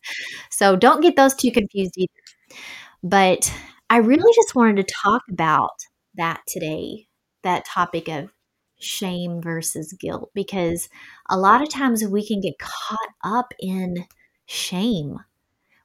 So 0.50 0.76
don't 0.76 1.02
get 1.02 1.16
those 1.16 1.36
two 1.36 1.52
confused 1.52 1.94
either. 1.96 2.58
But 3.04 3.54
I 3.92 3.98
really 3.98 4.34
just 4.36 4.56
wanted 4.56 4.78
to 4.78 4.92
talk 4.92 5.22
about 5.30 5.78
that 6.16 6.42
today, 6.48 7.06
that 7.44 7.66
topic 7.66 8.08
of 8.08 8.32
shame 8.80 9.44
versus 9.44 9.94
guilt, 9.94 10.32
because 10.34 10.90
a 11.30 11.38
lot 11.38 11.62
of 11.62 11.70
times 11.70 12.04
we 12.04 12.28
can 12.28 12.42
get 12.42 12.58
caught 12.58 13.14
up 13.24 13.54
in 13.60 14.06
shame 14.48 15.20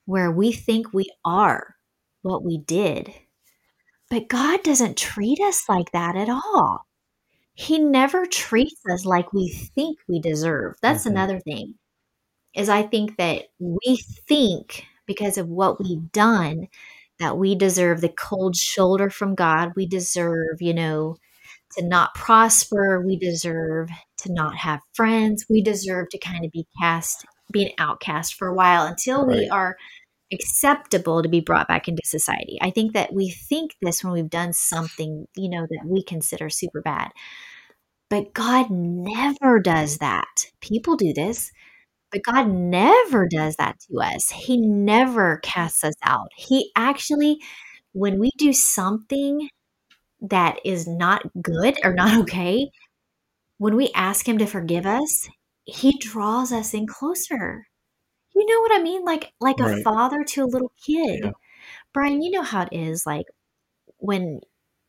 where 0.06 0.30
we 0.30 0.52
think 0.52 0.92
we 0.92 1.10
are 1.24 1.76
what 2.22 2.44
we 2.44 2.58
did. 2.58 3.12
But 4.10 4.28
God 4.28 4.62
doesn't 4.62 4.96
treat 4.96 5.40
us 5.40 5.68
like 5.68 5.92
that 5.92 6.16
at 6.16 6.28
all. 6.28 6.86
He 7.54 7.78
never 7.78 8.26
treats 8.26 8.80
us 8.90 9.04
like 9.04 9.32
we 9.32 9.48
think 9.48 9.98
we 10.08 10.20
deserve. 10.20 10.76
That's 10.82 11.00
mm-hmm. 11.00 11.16
another 11.16 11.40
thing. 11.40 11.74
Is 12.54 12.68
I 12.68 12.82
think 12.82 13.16
that 13.18 13.48
we 13.58 13.98
think 14.28 14.84
because 15.06 15.38
of 15.38 15.48
what 15.48 15.82
we've 15.82 16.10
done 16.12 16.68
that 17.18 17.38
we 17.38 17.54
deserve 17.54 18.00
the 18.00 18.10
cold 18.10 18.56
shoulder 18.56 19.10
from 19.10 19.34
God. 19.34 19.72
We 19.74 19.86
deserve, 19.86 20.60
you 20.60 20.74
know, 20.74 21.16
to 21.72 21.84
not 21.84 22.14
prosper. 22.14 23.00
We 23.00 23.16
deserve 23.16 23.88
to 24.18 24.32
not 24.32 24.56
have 24.56 24.80
friends. 24.94 25.46
We 25.48 25.62
deserve 25.62 26.08
to 26.10 26.18
kind 26.18 26.44
of 26.44 26.52
be 26.52 26.66
cast, 26.80 27.24
be 27.52 27.64
an 27.64 27.72
outcast 27.78 28.34
for 28.34 28.48
a 28.48 28.54
while 28.54 28.86
until 28.86 29.26
right. 29.26 29.38
we 29.38 29.48
are 29.48 29.76
acceptable 30.32 31.22
to 31.22 31.28
be 31.28 31.40
brought 31.40 31.68
back 31.68 31.88
into 31.88 32.02
society. 32.04 32.58
I 32.60 32.70
think 32.70 32.94
that 32.94 33.12
we 33.12 33.30
think 33.30 33.72
this 33.82 34.02
when 34.02 34.12
we've 34.12 34.30
done 34.30 34.52
something, 34.52 35.26
you 35.36 35.48
know, 35.48 35.66
that 35.68 35.84
we 35.86 36.02
consider 36.02 36.50
super 36.50 36.82
bad. 36.82 37.10
But 38.10 38.34
God 38.34 38.70
never 38.70 39.60
does 39.60 39.98
that. 39.98 40.46
People 40.60 40.96
do 40.96 41.12
this, 41.12 41.50
but 42.12 42.22
God 42.22 42.48
never 42.48 43.26
does 43.28 43.56
that 43.56 43.76
to 43.90 44.00
us. 44.00 44.30
He 44.30 44.58
never 44.58 45.38
casts 45.42 45.84
us 45.84 45.94
out. 46.04 46.28
He 46.36 46.70
actually, 46.76 47.38
when 47.92 48.18
we 48.18 48.30
do 48.38 48.52
something 48.52 49.48
that 50.20 50.58
is 50.64 50.86
not 50.86 51.22
good 51.42 51.78
or 51.84 51.94
not 51.94 52.18
okay, 52.22 52.70
when 53.58 53.76
we 53.76 53.90
ask 53.94 54.28
Him 54.28 54.38
to 54.38 54.46
forgive 54.46 54.86
us, 54.86 55.28
He 55.64 55.98
draws 55.98 56.52
us 56.52 56.74
in 56.74 56.86
closer. 56.86 57.66
You 58.38 58.44
know 58.46 58.60
what 58.60 58.78
I 58.78 58.82
mean? 58.82 59.02
Like 59.04 59.32
like 59.40 59.60
a 59.60 59.82
father 59.82 60.22
to 60.22 60.44
a 60.44 60.46
little 60.46 60.70
kid. 60.84 61.20
Yeah. 61.24 61.30
Brian, 61.94 62.20
you 62.22 62.30
know 62.30 62.42
how 62.42 62.62
it 62.62 62.68
is 62.72 63.06
like 63.06 63.24
when 63.98 64.40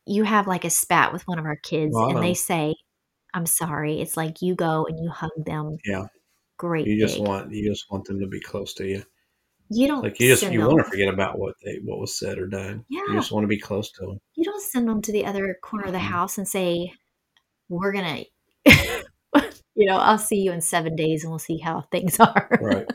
you 0.06 0.24
have 0.24 0.48
like 0.48 0.66
a 0.66 0.70
spat 0.70 1.14
with 1.14 1.26
one 1.28 1.40
of 1.40 1.46
our 1.46 1.56
kids 1.56 1.94
Well, 1.94 2.08
I 2.10 2.14
and 2.14 2.24
they 2.24 2.30
know. 2.30 2.34
say, 2.34 2.76
I'm 3.34 3.46
sorry, 3.46 4.02
it's 4.02 4.18
like 4.18 4.42
you 4.42 4.54
go 4.56 4.86
and 4.86 5.00
you 5.00 5.10
hug 5.10 5.32
them 5.38 5.78
Yeah. 5.86 6.08
great 6.58 6.88
You 6.88 7.00
just 7.00 7.18
big. 7.20 7.28
want 7.28 7.52
you 7.54 7.70
just 7.70 7.86
want 7.90 8.04
them 8.06 8.20
to 8.20 8.28
be 8.28 8.42
close 8.42 8.74
to 8.76 8.86
you. 8.86 9.04
you 9.70 9.88
don't 9.88 10.04
Like 10.04 10.20
you 10.20 10.28
just 10.28 10.42
send 10.42 10.54
you 10.54 10.60
them, 10.60 10.68
want 10.70 10.84
to 10.86 10.90
forget 10.92 11.14
about 11.14 11.40
what 11.40 11.54
they 11.64 11.78
what 11.86 12.00
was 12.00 12.20
said 12.20 12.38
or 12.40 12.48
done. 12.48 12.84
You 12.90 13.06
Yeah. 13.08 13.20
just 13.20 13.32
want 13.32 13.46
to 13.46 13.48
be 13.48 13.60
close 13.60 13.92
to 13.94 14.06
them. 14.06 14.18
you 14.36 14.44
don't 14.44 14.62
send 14.62 14.90
them 14.90 15.02
to 15.04 15.12
the 15.14 15.26
other 15.26 15.58
corner 15.62 15.86
of 15.86 15.94
the 15.94 16.00
Mhm. 16.00 16.02
house 16.02 16.38
and 16.38 16.48
say, 16.48 16.92
We're 17.70 17.94
gonna 17.94 18.24
you 19.78 19.86
know, 19.88 19.98
I'll 19.98 20.18
see 20.20 20.38
you 20.38 20.52
in 20.52 20.62
seven 20.62 20.96
days 20.96 21.24
and 21.24 21.32
we'll 21.32 21.40
see 21.40 21.60
how 21.60 21.82
things 21.92 22.20
are. 22.20 22.50
Right. 22.62 22.88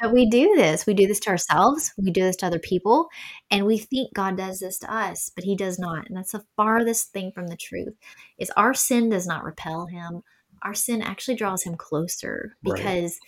But 0.00 0.12
we 0.12 0.28
do 0.28 0.54
this. 0.56 0.84
We 0.86 0.94
do 0.94 1.06
this 1.06 1.20
to 1.20 1.30
ourselves. 1.30 1.92
We 1.96 2.10
do 2.10 2.22
this 2.22 2.36
to 2.36 2.46
other 2.46 2.58
people. 2.58 3.08
And 3.50 3.66
we 3.66 3.78
think 3.78 4.12
God 4.14 4.36
does 4.36 4.58
this 4.60 4.78
to 4.80 4.92
us, 4.92 5.30
but 5.34 5.44
he 5.44 5.54
does 5.56 5.78
not. 5.78 6.08
And 6.08 6.16
that's 6.16 6.32
the 6.32 6.44
farthest 6.56 7.12
thing 7.12 7.30
from 7.32 7.46
the 7.46 7.56
truth. 7.56 7.94
Is 8.38 8.50
our 8.56 8.74
sin 8.74 9.10
does 9.10 9.26
not 9.26 9.44
repel 9.44 9.86
him. 9.86 10.22
Our 10.62 10.74
sin 10.74 11.02
actually 11.02 11.36
draws 11.36 11.62
him 11.62 11.76
closer 11.76 12.56
Right. 12.64 12.74
because 12.74 13.20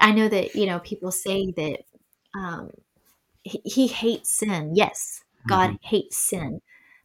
I 0.00 0.12
know 0.12 0.28
that, 0.28 0.54
you 0.54 0.66
know, 0.66 0.80
people 0.80 1.10
say 1.10 1.52
that 1.52 1.80
um, 2.34 2.70
he, 3.44 3.60
he 3.64 3.86
hates 3.88 4.30
sin. 4.30 4.72
Yes, 4.74 5.22
God 5.48 5.72
Mhm. 5.72 5.78
hates 5.82 6.18
sin, 6.18 6.62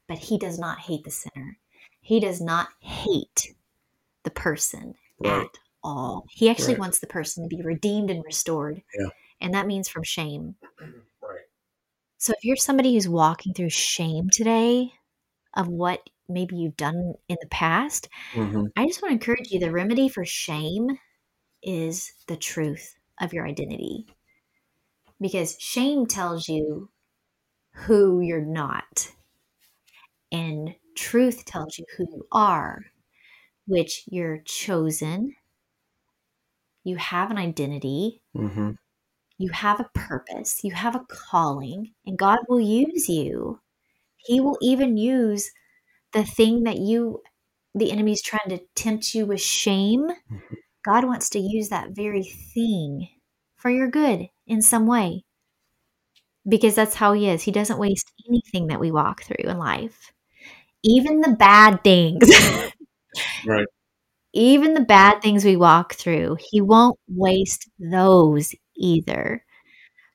but 0.07 0.19
he 0.19 0.37
does 0.39 0.59
not 0.59 0.79
hate 0.79 1.03
the 1.03 1.11
sinner. 1.11 1.59
He 2.01 2.19
does 2.19 2.41
not 2.41 2.69
hate 2.81 3.55
the 4.27 4.31
person 4.31 4.93
Right. 5.19 5.43
at 5.45 5.59
all. 5.83 6.25
He 6.29 6.49
actually 6.49 6.73
Right. 6.73 6.79
wants 6.81 6.99
the 6.99 7.07
person 7.07 7.43
to 7.43 7.55
be 7.55 7.63
redeemed 7.63 8.09
and 8.11 8.21
restored. 8.25 8.83
Yeah. 8.99 9.07
And 9.39 9.53
that 9.53 9.67
means 9.67 9.87
from 9.87 10.03
shame. 10.03 10.55
Right. 11.21 11.45
So 12.17 12.33
if 12.33 12.43
you're 12.43 12.57
somebody 12.57 12.93
who's 12.93 13.07
walking 13.07 13.53
through 13.53 13.69
shame 13.69 14.29
today 14.29 14.91
of 15.55 15.67
what 15.67 16.09
maybe 16.27 16.57
you've 16.57 16.77
done 16.77 17.13
in 17.29 17.37
the 17.41 17.47
past, 17.47 18.09
hmm 18.33 18.65
I 18.75 18.85
just 18.85 19.01
want 19.01 19.11
to 19.11 19.13
encourage 19.15 19.51
you 19.51 19.59
the 19.59 19.71
remedy 19.71 20.09
for 20.09 20.25
shame 20.25 20.99
is 21.63 22.11
the 22.27 22.37
truth 22.37 22.95
of 23.21 23.33
your 23.33 23.47
identity. 23.47 24.07
Because 25.21 25.57
shame 25.59 26.05
tells 26.05 26.49
you 26.49 26.89
who 27.71 28.19
you're 28.21 28.41
not, 28.41 29.13
and 30.31 30.75
truth 30.95 31.45
tells 31.45 31.77
you 31.77 31.85
who 31.97 32.05
you 32.11 32.27
are, 32.31 32.85
which 33.67 34.03
you're 34.07 34.39
chosen, 34.45 35.35
you 36.83 36.97
have 36.97 37.31
an 37.31 37.37
identity, 37.37 38.21
hmm 38.33 38.71
you 39.39 39.49
have 39.51 39.79
a 39.79 39.89
purpose, 39.93 40.63
you 40.63 40.73
have 40.73 40.95
a 40.95 41.05
calling, 41.09 41.93
and 42.05 42.17
God 42.17 42.39
will 42.49 42.59
use 42.59 43.09
you. 43.09 43.59
He 44.17 44.39
will 44.41 44.57
even 44.61 44.97
use 44.97 45.51
the 46.13 46.25
thing 46.25 46.63
that 46.63 46.77
you, 46.79 47.21
the 47.75 47.91
enemy's 47.91 48.21
trying 48.21 48.49
to 48.49 48.59
tempt 48.75 49.15
you 49.15 49.25
with 49.25 49.41
shame. 49.41 50.09
Mhm. 50.31 50.57
God 50.85 51.05
wants 51.05 51.29
to 51.31 51.39
use 51.39 51.69
that 51.69 51.91
very 51.91 52.23
thing 52.23 53.09
for 53.57 53.69
your 53.71 53.89
good 53.89 54.29
in 54.47 54.61
some 54.61 54.87
way. 54.87 55.25
Because 56.47 56.75
that's 56.75 56.95
how 56.95 57.13
He 57.13 57.29
is. 57.29 57.43
He 57.43 57.51
doesn't 57.51 57.79
waste 57.79 58.11
anything 58.27 58.67
that 58.67 58.79
we 58.79 58.91
walk 58.91 59.23
through 59.23 59.49
in 59.49 59.57
life, 59.57 60.11
even 60.83 61.21
the 61.21 61.35
bad 61.37 61.83
things. 61.83 62.29
Right. 63.43 63.67
even 64.33 64.73
the 64.73 64.81
bad 64.81 65.21
things 65.21 65.43
we 65.45 65.55
walk 65.57 65.95
through, 65.95 66.37
he 66.51 66.61
won't 66.61 66.99
waste 67.09 67.69
those 67.79 68.53
either. 68.77 69.43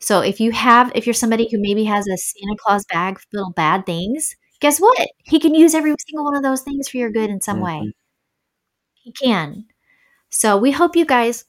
So 0.00 0.20
if 0.20 0.40
you 0.40 0.52
have, 0.52 0.92
if 0.94 1.06
you're 1.06 1.14
somebody 1.14 1.48
who 1.50 1.58
maybe 1.60 1.84
has 1.84 2.06
a 2.08 2.16
Santa 2.18 2.56
Claus 2.60 2.84
bag 2.92 3.18
full 3.32 3.48
of 3.48 3.54
bad 3.54 3.86
things, 3.86 4.36
guess 4.60 4.80
what? 4.80 5.08
He 5.24 5.40
can 5.40 5.54
use 5.54 5.74
every 5.74 5.94
single 6.08 6.24
one 6.26 6.36
of 6.36 6.42
those 6.44 6.62
things 6.62 6.88
for 6.88 6.98
your 6.98 7.10
good 7.10 7.30
in 7.30 7.40
some 7.42 7.60
way. 7.60 7.80
Mhm. 7.80 7.92
He 8.94 9.12
can. 9.12 9.66
So 10.30 10.56
we 10.58 10.72
hope 10.72 10.96
you 10.96 11.04
guys 11.06 11.44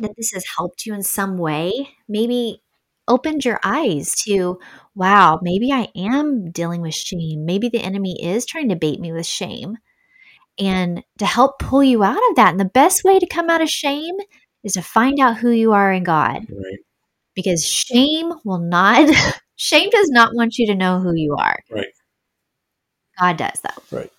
that 0.00 0.12
this 0.16 0.32
has 0.32 0.44
helped 0.58 0.86
you 0.86 0.94
in 0.94 1.02
some 1.02 1.38
way. 1.38 1.90
Maybe 2.08 2.62
opened 3.08 3.44
your 3.44 3.60
eyes 3.64 4.14
to, 4.24 4.60
wow, 4.94 5.40
maybe 5.42 5.72
I 5.72 5.88
am 5.96 6.50
dealing 6.52 6.82
with 6.82 6.94
shame. 6.94 7.44
Maybe 7.46 7.68
the 7.68 7.80
enemy 7.82 8.16
is 8.22 8.46
trying 8.46 8.68
to 8.70 8.76
bait 8.76 9.00
me 9.00 9.12
with 9.12 9.26
shame. 9.26 9.78
And 10.60 11.02
to 11.18 11.26
help 11.26 11.58
pull 11.58 11.82
you 11.82 12.04
out 12.04 12.20
of 12.30 12.36
that. 12.36 12.50
And 12.50 12.60
the 12.60 12.64
best 12.66 13.02
way 13.04 13.18
to 13.18 13.26
come 13.26 13.48
out 13.48 13.62
of 13.62 13.70
shame 13.70 14.16
is 14.62 14.74
to 14.74 14.82
find 14.82 15.18
out 15.18 15.38
who 15.38 15.50
you 15.50 15.72
are 15.72 15.92
in 15.92 16.04
God. 16.04 16.42
Right. 16.50 16.78
Because 17.34 17.64
shame 17.64 18.32
will 18.44 18.58
not, 18.58 19.08
shame 19.56 19.90
does 19.90 20.10
not 20.10 20.34
want 20.34 20.58
you 20.58 20.66
to 20.66 20.74
know 20.74 21.00
who 21.00 21.14
you 21.14 21.34
are. 21.38 21.58
Right. 21.70 21.88
God 23.18 23.36
does, 23.38 23.60
though. 23.62 23.96
Right. 23.96 24.10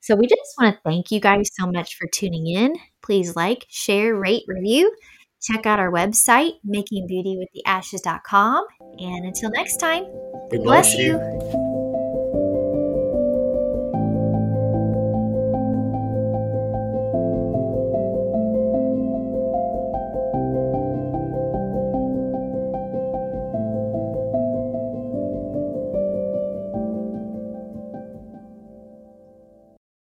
So 0.00 0.16
we 0.16 0.26
just 0.26 0.40
want 0.58 0.74
to 0.74 0.80
thank 0.82 1.10
you 1.10 1.20
guys 1.20 1.50
so 1.52 1.66
much 1.70 1.96
for 1.96 2.08
tuning 2.08 2.48
in. 2.48 2.74
Please 3.02 3.36
like, 3.36 3.66
share, 3.68 4.16
rate, 4.16 4.42
review. 4.48 4.94
Check 5.42 5.66
out 5.66 5.78
our 5.78 5.90
website, 5.90 6.52
makingbeautywiththeashes.com. 6.66 8.64
And 8.98 9.26
until 9.26 9.50
next 9.50 9.76
time, 9.78 10.04
We 10.50 10.58
bless 10.58 10.94
you. 10.94 11.71